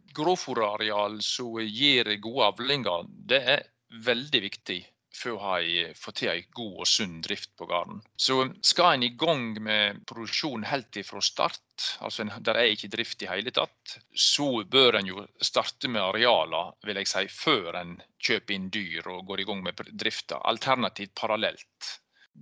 som 1.24 1.60
gir 1.64 2.16
gode 2.20 2.52
avlinger, 2.52 3.06
det 3.08 3.44
er 3.56 3.68
veldig 3.90 4.42
viktig 4.46 4.80
for 5.20 5.36
å 5.36 5.54
få 5.98 6.12
til 6.16 6.30
en 6.30 6.44
god 6.54 6.76
og 6.82 6.88
sunn 6.88 7.16
drift 7.24 7.50
på 7.58 7.66
gården. 7.68 8.00
Så 8.16 8.36
skal 8.66 8.94
en 8.94 9.04
i 9.04 9.12
gang 9.18 9.56
med 9.62 10.04
produksjon 10.08 10.64
helt 10.70 10.96
ifra 11.00 11.22
start, 11.24 11.86
altså 12.04 12.28
der 12.38 12.60
er 12.60 12.70
ikke 12.70 12.92
drift 12.92 13.24
i 13.24 13.30
hele 13.30 13.52
tatt, 13.54 13.96
så 14.14 14.62
bør 14.62 15.00
en 15.00 15.10
jo 15.10 15.24
starte 15.42 15.90
med 15.90 16.02
arealer, 16.02 16.76
vil 16.86 17.02
jeg 17.02 17.10
si, 17.10 17.26
før 17.34 17.80
en 17.82 17.96
kjøper 18.22 18.56
inn 18.56 18.70
dyr 18.70 19.10
og 19.10 19.26
går 19.30 19.42
i 19.42 19.48
gang 19.50 19.64
med 19.66 19.82
drifta. 19.90 20.40
Alternativt 20.50 21.14
parallelt. 21.18 21.90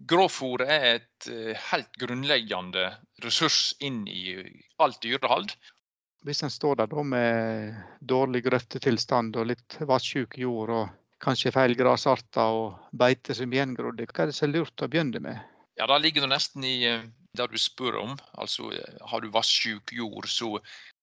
Grovfôr 0.09 0.63
er 0.69 0.85
et 0.99 1.27
eh, 1.33 1.57
helt 1.73 1.97
grunnleggende 1.99 2.91
ressurs 3.25 3.73
inn 3.83 4.05
i 4.07 4.37
alt 4.79 5.01
dyrehold. 5.03 5.55
Hvis 6.27 6.43
en 6.45 6.53
står 6.53 6.83
der 6.83 7.03
med 7.07 7.79
dårlig 8.05 8.45
grøftetilstand 8.45 9.39
og 9.41 9.49
litt 9.49 9.79
vassjuk 9.89 10.37
jord 10.39 10.75
og 10.75 10.89
kanskje 11.23 11.53
feil 11.55 11.77
grasarter 11.79 12.59
og 12.61 12.99
beite 12.99 13.37
som 13.37 13.53
gjengrodde. 13.53 14.07
Hva 14.11 14.25
er 14.25 14.33
det 14.33 14.43
er 14.43 14.53
lurt 14.53 14.85
å 14.85 14.91
begynne 14.91 15.23
med? 15.23 15.41
Ja, 15.79 15.87
Det 15.87 16.01
ligger 16.03 16.27
det 16.27 16.33
nesten 16.33 16.65
i 16.67 16.77
eh, 16.89 17.07
det 17.39 17.49
du 17.53 17.59
spør 17.59 18.01
om. 18.03 18.17
Altså, 18.39 18.71
eh, 18.75 18.99
Har 19.11 19.23
du 19.23 19.31
vassjuk 19.35 19.93
jord, 19.95 20.27
så 20.31 20.57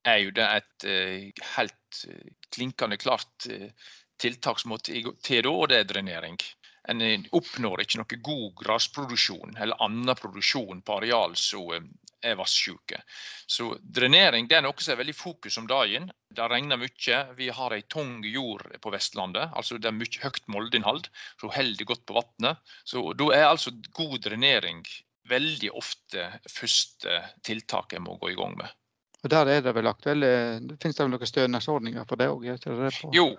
er 0.06 0.22
jo 0.22 0.34
det 0.38 0.46
et 0.46 0.86
uh, 0.86 1.46
helt 1.56 2.02
klinkende 2.54 2.98
klart 3.02 3.48
tiltak 4.22 4.60
til, 4.62 5.42
da, 5.42 5.50
og 5.50 5.70
det 5.72 5.80
er 5.80 5.88
drenering. 5.90 6.38
En 6.92 7.02
oppnår 7.34 7.82
ikke 7.82 8.02
noe 8.02 8.18
god 8.30 8.50
grasproduksjon 8.62 9.56
eller 9.58 9.82
annen 9.82 10.18
produksjon 10.20 10.84
på 10.86 11.00
areal 11.00 11.34
som 11.40 11.72
er 12.26 12.38
vassjuke. 12.40 13.00
Så 13.48 13.76
drenering 13.82 14.48
det 14.50 14.58
er 14.58 14.66
noe 14.66 14.78
som 14.82 14.94
er 14.94 15.02
veldig 15.02 15.16
fokus 15.18 15.58
om 15.62 15.68
dagen. 15.70 16.10
Det 16.30 16.48
regner 16.50 16.80
mye. 16.82 17.20
Vi 17.38 17.50
har 17.54 17.76
ei 17.76 17.84
tung 17.92 18.20
jord 18.26 18.66
på 18.82 18.94
Vestlandet. 18.94 19.52
altså 19.54 19.78
Det 19.78 19.90
er 19.90 19.98
mye 19.98 20.24
høyt 20.24 20.48
moldeinnhold, 20.52 21.10
så 21.42 21.52
holder 21.54 21.92
godt 21.92 22.06
på 22.06 22.18
vannet. 22.20 22.64
Så 22.86 23.14
da 23.18 23.30
er 23.36 23.50
altså 23.50 23.76
god 23.94 24.18
drenering 24.26 24.86
veldig 25.30 25.72
ofte 25.74 26.28
første 26.52 27.22
tiltaket 27.46 27.98
jeg 27.98 28.06
må 28.06 28.18
gå 28.22 28.34
i 28.34 28.38
gang 28.38 28.58
med. 28.58 28.74
Og 29.26 29.32
Der 29.34 29.50
er 29.50 29.62
det 29.66 29.72
vel 29.74 29.90
aktuelle 29.90 30.28
Finnes 30.78 30.98
det 30.98 31.02
vel 31.02 31.14
noen 31.16 31.30
stønadsordninger 31.30 32.06
for 32.06 32.22
det 32.22 32.28
òg? 32.30 32.44
Jo, 33.16 33.32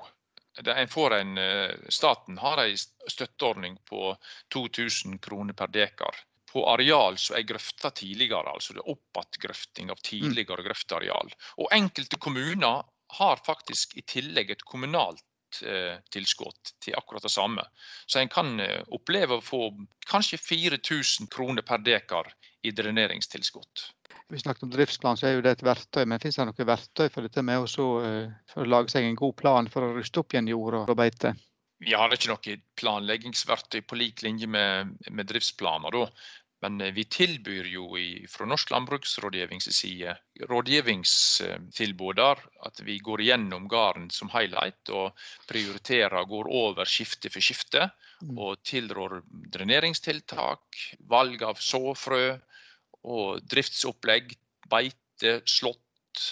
en 0.65 0.89
får 0.89 1.15
en, 1.15 1.39
eh, 1.39 1.71
staten 1.89 2.39
har 2.39 2.63
en 2.63 2.77
støtteordning 3.11 3.79
på 3.85 4.17
2000 4.55 5.19
kroner 5.19 5.55
per 5.55 5.67
dekar 5.67 6.17
på 6.53 6.65
areal 6.71 7.19
som 7.19 7.37
er 7.37 7.45
grøfta 7.45 7.91
tidligere. 7.91 8.49
Altså 8.49 8.73
det 8.73 8.81
er 8.81 8.93
oppattgrøfting 8.95 9.91
av 9.93 10.01
tidligere 10.03 10.63
mm. 10.63 10.67
grøfteareal. 10.69 11.33
Og 11.61 11.73
enkelte 11.77 12.17
kommuner 12.17 12.85
har 13.19 13.43
faktisk 13.47 13.97
i 14.01 14.05
tillegg 14.09 14.51
et 14.55 14.65
kommunalt 14.65 15.61
eh, 15.63 15.99
tilskudd 16.11 16.73
til 16.83 16.97
akkurat 16.97 17.27
det 17.27 17.35
samme. 17.35 17.67
Så 18.07 18.23
en 18.23 18.33
kan 18.33 18.57
eh, 18.61 18.81
oppleve 18.95 19.39
å 19.39 19.45
få 19.45 19.69
kanskje 20.09 20.41
4000 20.43 21.31
kroner 21.33 21.67
per 21.67 21.85
dekar 21.85 22.33
i 22.67 22.73
dreneringstilskudd. 22.75 23.87
Vi 24.29 24.39
snakket 24.39 24.63
om 24.67 24.71
driftsplan, 24.71 25.17
så 25.17 25.29
er 25.29 25.37
jo 25.37 25.43
det 25.45 25.57
et 25.57 25.67
verktøy. 25.67 26.05
Men 26.05 26.23
finnes 26.23 26.39
det 26.41 26.47
noe 26.49 26.69
verktøy 26.71 27.07
for 27.15 27.27
dette 27.27 27.45
med 27.47 27.63
også, 27.63 27.85
eh, 28.07 28.33
for 28.53 28.65
å 28.65 28.71
lage 28.71 28.95
seg 28.95 29.07
en 29.07 29.19
god 29.19 29.37
plan 29.39 29.69
for 29.71 29.87
å 29.87 29.93
ruste 29.95 30.23
opp 30.23 30.35
igjen 30.35 30.51
jord 30.51 30.81
og 30.83 30.97
beite? 30.99 31.37
Vi 31.85 31.93
har 31.93 32.13
ikke 32.13 32.33
noe 32.33 32.57
planleggingsverktøy 32.81 33.83
på 33.87 33.99
lik 34.01 34.25
linje 34.25 34.49
med, 34.49 34.97
med 35.11 35.29
driftsplaner. 35.31 35.91
Da. 35.93 36.07
Men 36.65 36.81
eh, 36.81 36.95
vi 36.97 37.05
tilbyr 37.05 37.67
jo 37.71 37.85
i, 38.01 38.27
fra 38.31 38.47
Norsk 38.49 38.71
landbruksrådgivnings 38.73 39.69
side 39.77 40.17
rådgivningstilbuder. 40.51 42.37
At 42.67 42.83
vi 42.83 42.99
går 42.99 43.23
gjennom 43.29 43.69
gården 43.71 44.11
som 44.11 44.33
highlight 44.33 44.91
og 44.91 45.15
prioriterer 45.51 46.19
og 46.23 46.29
går 46.35 46.47
over 46.65 46.85
skifte 46.89 47.31
for 47.31 47.45
skifte. 47.45 47.91
Mm. 48.25 48.39
Og 48.41 48.63
tilrår 48.65 49.21
dreneringstiltak, 49.55 50.65
valg 51.07 51.43
av 51.45 51.57
såfrø 51.61 52.41
og 53.07 53.47
driftsopplegg. 53.47 54.35
Beite, 54.71 55.39
slått, 55.47 56.25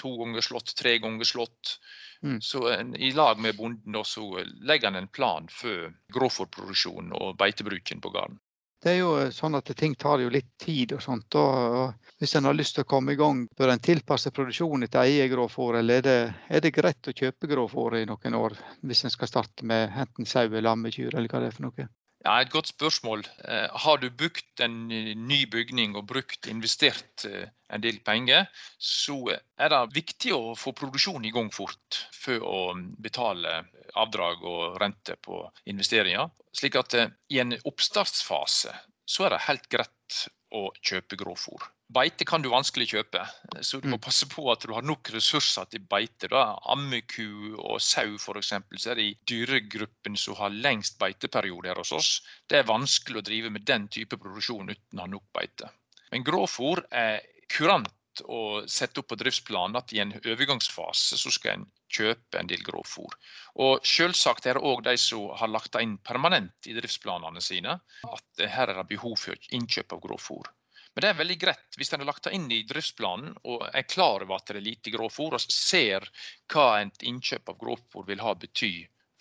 to 0.00 0.12
ganger 0.20 0.44
slått, 0.44 0.74
tre 0.76 0.98
ganger 1.00 1.28
slått. 1.28 1.78
Mm. 2.22 2.40
Så 2.44 2.66
en, 2.68 2.92
I 2.96 3.12
lag 3.16 3.40
med 3.40 3.56
bonden 3.56 3.96
også 3.96 4.44
legger 4.68 4.88
en 4.88 5.00
en 5.00 5.08
plan 5.08 5.48
for 5.48 5.88
grovfòrproduksjonen 6.12 7.16
og 7.16 7.36
beitebruken 7.40 8.00
på 8.04 8.12
gården. 8.12 8.40
Det 8.80 8.94
er 8.94 9.02
jo 9.02 9.12
sånn 9.36 9.58
at 9.58 9.68
ting 9.76 9.94
tar 10.00 10.22
jo 10.22 10.30
litt 10.32 10.54
tid 10.60 10.94
og 10.96 11.02
sånt. 11.04 11.36
og 11.36 12.14
Hvis 12.20 12.32
en 12.36 12.46
har 12.48 12.56
lyst 12.56 12.78
til 12.78 12.86
å 12.86 12.88
komme 12.88 13.12
i 13.12 13.18
gang, 13.20 13.42
bør 13.56 13.74
en 13.74 13.82
tilpasse 13.84 14.32
produksjonen 14.32 14.86
etter 14.86 15.04
eget 15.04 15.28
grovfòr, 15.34 15.76
eller 15.82 16.00
er 16.00 16.06
det, 16.06 16.20
er 16.48 16.64
det 16.64 16.72
greit 16.72 17.10
å 17.10 17.16
kjøpe 17.16 17.50
grovfòr 17.50 17.98
i 18.00 18.06
noen 18.08 18.38
år, 18.38 18.56
hvis 18.80 19.04
en 19.04 19.12
skal 19.12 19.28
starte 19.28 19.68
med 19.68 19.92
enten 19.92 20.28
sau 20.28 20.46
eller 20.46 20.64
lammekyr, 20.64 21.12
eller 21.12 21.28
hva 21.28 21.42
det 21.44 21.50
er 21.50 21.58
for 21.58 21.68
noe? 21.68 21.88
Ja, 22.20 22.40
Et 22.42 22.50
godt 22.52 22.68
spørsmål. 22.68 23.22
Eh, 23.48 23.68
har 23.84 23.96
du 23.96 24.10
bygd 24.10 24.60
en 24.60 24.88
ny 24.88 25.46
bygning 25.48 25.94
og 25.96 26.06
brukt, 26.10 26.46
investert 26.52 27.24
eh, 27.24 27.48
en 27.72 27.80
del 27.80 28.00
penger, 28.04 28.44
så 28.76 29.16
er 29.56 29.72
det 29.72 29.94
viktig 29.94 30.34
å 30.36 30.52
få 30.58 30.74
produksjonen 30.76 31.24
i 31.24 31.32
gang 31.32 31.48
fort 31.54 32.02
for 32.12 32.44
å 32.44 32.60
betale 33.00 33.62
avdrag 33.96 34.44
og 34.44 34.76
rente 34.82 35.16
på 35.24 35.46
investeringer. 35.72 36.28
Slik 36.52 36.76
at 36.76 36.98
eh, 36.98 37.08
i 37.32 37.40
en 37.40 37.56
oppstartsfase 37.64 38.76
så 39.08 39.26
er 39.26 39.34
det 39.34 39.46
helt 39.48 39.70
greit 39.72 40.20
å 40.56 40.70
kjøpe 40.82 41.18
grovfôr. 41.20 41.66
Beite 41.90 42.26
kan 42.28 42.42
du 42.42 42.50
vanskelig 42.52 42.86
kjøpe, 42.92 43.22
så 43.66 43.80
du 43.82 43.88
må 43.88 43.98
mm. 43.98 44.02
passe 44.04 44.28
på 44.30 44.44
at 44.52 44.62
du 44.62 44.74
har 44.76 44.86
nok 44.86 45.10
ressurser 45.14 45.66
til 45.72 45.82
beite. 45.90 46.28
Da. 46.30 46.44
Ammeku 46.70 47.56
og 47.56 47.80
sau 47.82 48.14
f.eks. 48.14 48.52
så 48.78 48.92
er 48.92 49.00
de 49.00 49.08
dyregruppen 49.30 50.18
som 50.18 50.38
har 50.38 50.54
lengst 50.54 51.00
beiteperiode 51.02 51.72
her 51.72 51.82
hos 51.82 51.94
oss. 51.96 52.10
Det 52.46 52.60
er 52.60 52.70
vanskelig 52.70 53.22
å 53.22 53.26
drive 53.26 53.50
med 53.54 53.66
den 53.66 53.88
type 53.90 54.18
produksjon 54.22 54.70
uten 54.70 55.00
å 55.00 55.06
ha 55.06 55.10
nok 55.10 55.26
beite. 55.34 55.70
Men 56.10 56.26
grovfôr 56.26 56.84
er 56.94 57.24
kurant 57.50 57.90
å 58.26 58.62
sette 58.68 59.00
opp 59.00 59.10
på 59.12 59.18
driftsplanen 59.20 59.78
at 59.78 59.92
i 59.94 60.00
en 60.02 60.12
overgangsfase 60.18 61.18
så 61.20 61.32
skal 61.32 61.58
en 61.60 61.66
kjøpe 61.90 62.38
en 62.40 62.50
del 62.50 62.62
grovfôr. 62.66 63.14
Og 63.62 63.86
selvsagt 63.86 64.46
er 64.46 64.58
det 64.58 64.66
òg 64.66 64.84
de 64.86 64.96
som 65.00 65.30
har 65.38 65.52
lagt 65.52 65.72
det 65.74 65.84
inn 65.86 65.96
permanent 66.06 66.70
i 66.70 66.76
driftsplanene 66.76 67.42
sine, 67.44 67.78
at 68.06 68.44
her 68.56 68.72
er 68.72 68.80
det 68.80 68.88
behov 68.92 69.16
for 69.22 69.50
innkjøp 69.56 69.96
av 69.96 70.02
grovfôr. 70.04 70.50
Men 70.94 71.04
det 71.04 71.10
er 71.10 71.20
veldig 71.20 71.38
greit 71.38 71.78
hvis 71.78 71.92
en 71.94 72.02
har 72.02 72.10
lagt 72.10 72.26
det 72.26 72.34
inn 72.34 72.48
i 72.50 72.64
driftsplanen 72.66 73.36
og 73.46 73.62
er 73.70 73.86
klar 73.86 74.24
over 74.24 74.40
at 74.40 74.50
det 74.50 74.58
er 74.58 74.66
lite 74.66 74.92
grovfôr, 74.94 75.36
og 75.38 75.44
ser 75.46 76.08
hva 76.50 76.80
et 76.82 77.06
innkjøp 77.06 77.52
av 77.52 77.60
grovfôr 77.60 78.08
vil 78.10 78.24
ha 78.24 78.34
bety 78.34 78.72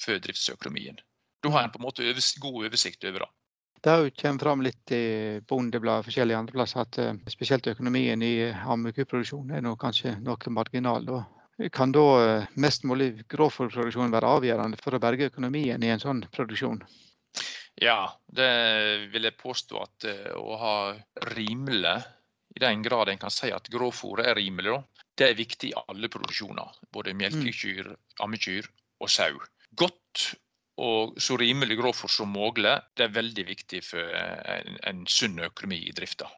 for 0.02 0.18
driftsøkonomien. 0.24 0.98
Da 1.44 1.52
har 1.54 1.64
en 1.68 1.72
på 1.72 1.80
en 1.80 1.86
måte 1.86 2.16
god 2.42 2.66
oversikt 2.66 3.06
over 3.08 3.24
det. 3.24 3.30
Det 3.82 3.90
har 3.90 4.04
jo 4.04 4.12
kommet 4.12 4.44
fram 4.44 4.62
litt 4.66 4.92
i 4.92 5.40
Bondebladet 5.48 6.04
og 6.04 6.08
forskjellige 6.10 6.40
andre 6.42 6.56
plasser 6.58 6.82
at 6.84 6.98
uh, 7.00 7.14
spesielt 7.32 7.68
økonomien 7.72 8.22
i 8.26 8.50
ammekuproduksjonen 8.52 9.56
er 9.56 9.64
nå 9.64 9.76
kanskje 9.80 10.18
noe 10.24 10.52
marginal. 10.52 11.06
Da. 11.08 11.22
Kan 11.76 11.94
da 11.96 12.06
uh, 12.20 12.50
mest 12.60 12.84
mulig 12.84 13.14
grovfòrproduksjon 13.32 14.12
være 14.12 14.34
avgjørende 14.40 14.80
for 14.84 14.98
å 14.98 15.02
berge 15.04 15.30
økonomien 15.32 15.84
i 15.84 15.94
en 15.94 16.04
sånn 16.04 16.26
produksjon? 16.36 16.82
Ja, 17.80 18.10
det 18.28 18.52
vil 19.14 19.30
jeg 19.30 19.40
påstå 19.40 19.80
at 19.80 20.08
å 20.36 20.58
ha 20.60 20.76
rimelig, 21.32 21.96
i 22.58 22.60
den 22.60 22.84
grad 22.84 23.08
en 23.08 23.22
kan 23.22 23.32
si 23.32 23.54
at 23.56 23.70
grovfòret 23.72 24.28
er 24.28 24.36
rimelig, 24.36 24.74
da, 24.74 25.06
det 25.16 25.30
er 25.30 25.40
viktig 25.40 25.72
i 25.72 25.78
alle 25.86 26.10
produksjoner. 26.12 26.76
Både 26.92 27.16
melkekyr, 27.16 27.94
ammekyr 28.26 28.68
og 29.00 29.12
sau. 29.14 29.40
Godt 29.80 30.34
og 30.80 31.18
så 31.22 31.38
rimelig 31.40 31.78
grovfòr 31.80 32.12
som 32.12 32.32
mulig, 32.34 32.76
det 32.96 33.08
er 33.08 33.16
veldig 33.16 33.46
viktig 33.48 33.82
for 33.86 34.20
en, 34.20 34.78
en 34.88 35.02
sunn 35.10 35.40
økonomi 35.50 35.82
i 35.90 35.96
drifta. 35.96 36.30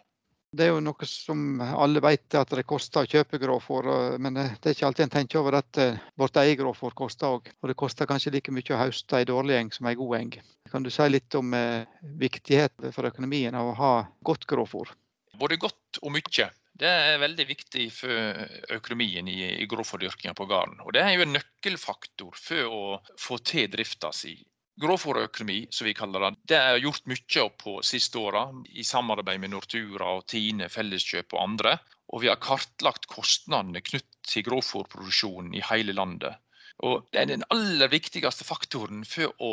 Det 0.52 0.66
er 0.66 0.74
jo 0.74 0.82
noe 0.84 1.08
som 1.08 1.62
alle 1.64 2.02
vet 2.04 2.36
at 2.36 2.50
det 2.58 2.66
koster 2.68 3.06
å 3.06 3.08
kjøpe 3.08 3.40
grovfòr, 3.40 3.86
men 4.20 4.36
det 4.36 4.68
er 4.68 4.74
ikke 4.76 4.90
alltid 4.90 5.06
en 5.06 5.14
tenker 5.14 5.40
over 5.40 5.56
at 5.62 5.80
eh, 5.80 6.02
vårt 6.20 6.40
eget 6.42 6.60
grovfòr 6.60 6.96
koster 6.98 7.38
òg. 7.38 7.48
Og 7.62 7.72
det 7.72 7.78
koster 7.80 8.10
kanskje 8.10 8.34
like 8.36 8.52
mye 8.52 8.76
å 8.76 8.82
høste 8.82 9.22
ei 9.22 9.30
dårlig 9.30 9.56
eng 9.62 9.72
som 9.72 9.88
ei 9.88 9.96
god 9.96 10.18
eng. 10.18 10.34
Kan 10.68 10.84
du 10.84 10.92
si 10.92 11.08
litt 11.08 11.40
om 11.40 11.56
eh, 11.56 11.88
viktigheten 12.20 12.92
for 12.92 13.08
økonomien 13.08 13.56
av 13.56 13.72
å 13.72 13.78
ha 13.80 13.94
godt 14.28 14.44
grovfòr? 14.52 14.92
Både 15.40 15.56
godt 15.62 16.02
og 16.04 16.12
mye. 16.18 16.52
Det 16.82 16.90
er 16.90 17.20
veldig 17.22 17.46
viktig 17.46 17.84
for 17.94 18.46
økonomien 18.74 19.28
i, 19.30 19.38
i 19.62 19.68
grovfòrdyrkinga 19.70 20.34
på 20.38 20.48
gården. 20.50 20.80
Og 20.82 20.96
det 20.96 21.04
er 21.06 21.14
jo 21.14 21.26
en 21.28 21.36
nøkkelfaktor 21.36 22.38
for 22.38 22.78
å 22.78 22.86
få 23.22 23.38
til 23.46 23.70
drifta 23.70 24.10
si 24.16 24.40
Grovfòrøkonomi, 24.82 25.68
som 25.70 25.86
vi 25.86 25.94
kaller 25.94 26.24
det, 26.24 26.30
det 26.50 26.58
er 26.58 26.80
gjort 26.82 27.06
mye 27.12 27.44
på 27.60 27.74
siste 27.86 28.18
åra 28.18 28.46
i 28.72 28.86
samarbeid 28.88 29.42
med 29.44 29.52
Nortura 29.54 30.08
og 30.16 30.24
Tine, 30.32 30.70
Felleskjøp 30.72 31.36
og 31.36 31.42
andre. 31.44 31.76
Og 32.10 32.24
vi 32.24 32.32
har 32.32 32.40
kartlagt 32.42 33.06
kostnadene 33.12 33.84
knyttet 33.86 34.32
til 34.32 34.48
grovfòrproduksjonen 34.48 35.54
i 35.60 35.62
hele 35.68 35.94
landet. 35.94 36.40
Og 36.82 37.06
det 37.12 37.22
er 37.22 37.30
den 37.30 37.46
aller 37.54 37.92
viktigste 37.92 38.48
faktoren 38.48 39.06
for 39.06 39.36
å 39.38 39.52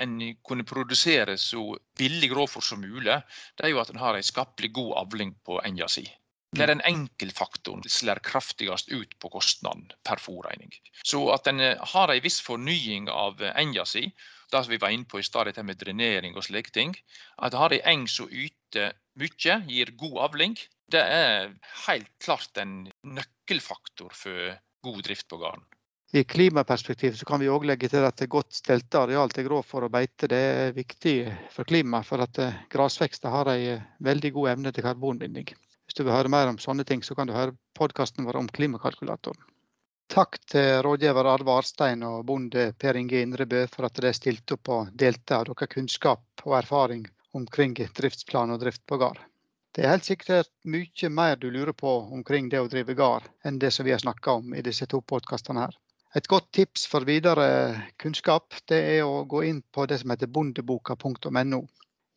en 0.00 0.16
kunne 0.46 0.64
produsere 0.64 1.36
så 1.36 1.74
billig 1.98 2.30
grovfòr 2.32 2.64
som 2.64 2.80
mulig, 2.80 3.18
det 3.58 3.66
er 3.66 3.74
jo 3.74 3.80
at 3.82 3.90
en 3.92 4.00
har 4.00 4.16
en 4.16 4.24
skapelig 4.24 4.72
god 4.78 4.94
avling 5.02 5.34
på 5.44 5.58
enga 5.66 5.90
si. 5.90 6.06
Det 6.50 6.64
er 6.64 6.72
den 6.72 6.82
enkeltfaktoren 6.88 7.84
som 7.86 7.92
slår 7.94 8.20
kraftigst 8.26 8.90
ut 8.90 9.12
på 9.22 9.30
kostnaden 9.30 9.86
per 10.06 10.18
fòrregning. 10.18 10.72
Så 11.06 11.22
at 11.30 11.46
en 11.46 11.62
har 11.62 12.10
en 12.10 12.24
viss 12.24 12.40
fornying 12.42 13.06
av 13.12 13.38
enga 13.54 13.84
si, 13.86 14.08
det 14.50 14.64
vi 14.66 14.80
var 14.82 14.90
inne 14.90 15.06
på 15.06 15.20
i 15.20 15.26
stad, 15.26 15.46
dette 15.46 15.62
med 15.62 15.78
drenering 15.78 16.34
og 16.34 16.48
slike 16.48 16.74
ting. 16.74 16.96
At 17.38 17.54
har 17.54 17.70
ei 17.70 17.82
eng 17.86 18.08
som 18.10 18.26
yter 18.26 18.96
mye, 19.20 19.60
gir 19.70 19.94
god 20.00 20.18
avling, 20.26 20.58
det 20.90 21.02
er 21.02 21.52
helt 21.86 22.10
klart 22.18 22.58
en 22.58 22.88
nøkkelfaktor 23.06 24.10
for 24.16 24.56
god 24.82 25.04
drift 25.06 25.28
på 25.30 25.38
gården. 25.38 25.62
I 26.12 26.24
klimaperspektiv 26.26 27.14
så 27.14 27.26
kan 27.28 27.38
vi 27.38 27.46
òg 27.46 27.68
legge 27.70 27.86
til 27.92 28.02
at 28.02 28.18
godt 28.26 28.56
stelte 28.58 28.98
areal 28.98 29.30
til 29.30 29.46
grovfòr 29.46 29.86
og 29.86 29.92
beite 29.94 30.26
det 30.32 30.40
er 30.42 30.72
viktig 30.74 31.14
for 31.54 31.68
klimaet. 31.68 32.08
For 32.08 32.24
at 32.24 32.40
eh, 32.42 32.56
grasvekster 32.72 33.30
har 33.30 33.52
en 33.52 33.66
eh, 33.76 33.84
veldig 34.02 34.32
god 34.34 34.56
evne 34.56 34.72
til 34.74 34.82
karbonbinding. 34.88 35.52
Hvis 35.90 35.96
du 35.98 36.04
vil 36.06 36.14
høre 36.14 36.30
mer 36.30 36.46
om 36.46 36.58
sånne 36.62 36.84
ting, 36.86 37.00
så 37.02 37.16
kan 37.18 37.26
du 37.26 37.32
høre 37.34 37.56
podkasten 37.74 38.22
vår 38.22 38.36
om 38.38 38.48
klimakalkulatoren. 38.54 39.40
Takk 40.14 40.36
til 40.46 40.84
rådgiver 40.86 41.26
Arve 41.26 41.56
Arstein 41.58 42.04
og 42.06 42.28
bonde 42.28 42.68
Per 42.78 42.94
Inge 43.00 43.24
Indrebø 43.24 43.64
for 43.72 43.88
at 43.88 43.98
dere 43.98 44.12
stilte 44.14 44.54
opp 44.54 44.70
og 44.70 44.92
delte 44.94 45.34
av 45.34 45.48
deres 45.48 45.72
kunnskap 45.72 46.44
og 46.44 46.54
erfaring 46.60 47.02
omkring 47.34 47.74
driftsplan 47.74 48.54
og 48.54 48.62
drift 48.62 48.84
på 48.86 49.00
gard. 49.02 49.18
Det 49.74 49.82
er 49.82 49.90
helt 49.96 50.06
sikkert 50.06 50.52
mye 50.62 51.10
mer 51.10 51.34
du 51.42 51.48
lurer 51.50 51.74
på 51.74 51.96
omkring 52.14 52.52
det 52.54 52.62
å 52.62 52.70
drive 52.70 52.94
gard, 52.94 53.26
enn 53.42 53.58
det 53.58 53.72
som 53.74 53.86
vi 53.86 53.90
har 53.90 54.04
snakka 54.06 54.38
om 54.38 54.54
i 54.54 54.62
disse 54.62 54.86
to 54.86 55.02
podkastene 55.02 55.66
her. 55.66 55.74
Et 56.14 56.30
godt 56.30 56.52
tips 56.54 56.86
for 56.86 57.02
videre 57.02 57.50
kunnskap 57.98 58.62
det 58.70 58.78
er 58.94 59.02
å 59.02 59.24
gå 59.26 59.42
inn 59.50 59.58
på 59.74 59.90
det 59.90 59.98
som 60.04 60.14
heter 60.14 60.30
bondeboka.no. 60.30 61.64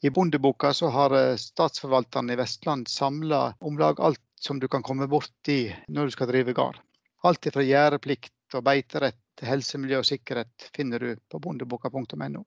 I 0.04 0.10
Bondeboka 0.10 0.74
så 0.74 0.88
har 0.92 1.38
statsforvalteren 1.38 2.30
i 2.30 2.36
Vestland 2.36 2.88
samla 2.88 3.54
om 3.60 3.78
lag 3.80 4.02
alt 4.02 4.22
som 4.40 4.60
du 4.60 4.68
kan 4.68 4.84
komme 4.84 5.08
borti 5.08 5.76
når 5.88 6.06
du 6.06 6.12
skal 6.12 6.28
drive 6.28 6.54
gard. 6.54 6.80
Alt 7.24 7.48
fra 7.56 7.64
gjerdeplikt 7.64 8.58
og 8.58 8.66
beiterett 8.68 9.22
til 9.40 9.48
helse, 9.48 9.80
miljø 9.80 10.02
og 10.02 10.10
sikkerhet 10.10 10.68
finner 10.76 11.00
du 11.00 11.16
på 11.32 11.40
bondeboka.no. 11.40 12.44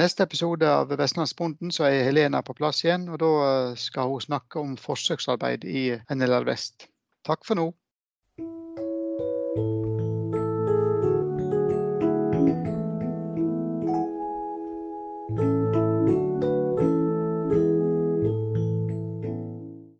Neste 0.00 0.24
episode 0.24 0.72
av 0.72 0.96
Vestlandsbonden 0.96 1.68
så 1.74 1.84
er 1.90 2.06
Helena 2.06 2.40
på 2.46 2.56
plass 2.56 2.80
igjen, 2.86 3.08
og 3.12 3.20
da 3.20 3.30
skal 3.76 4.14
hun 4.14 4.24
snakke 4.24 4.64
om 4.64 4.76
forsøksarbeid 4.80 5.68
i 5.68 5.82
NLR 6.16 6.48
Vest. 6.48 6.88
Takk 7.28 7.44
for 7.44 7.60
nå. 7.60 7.66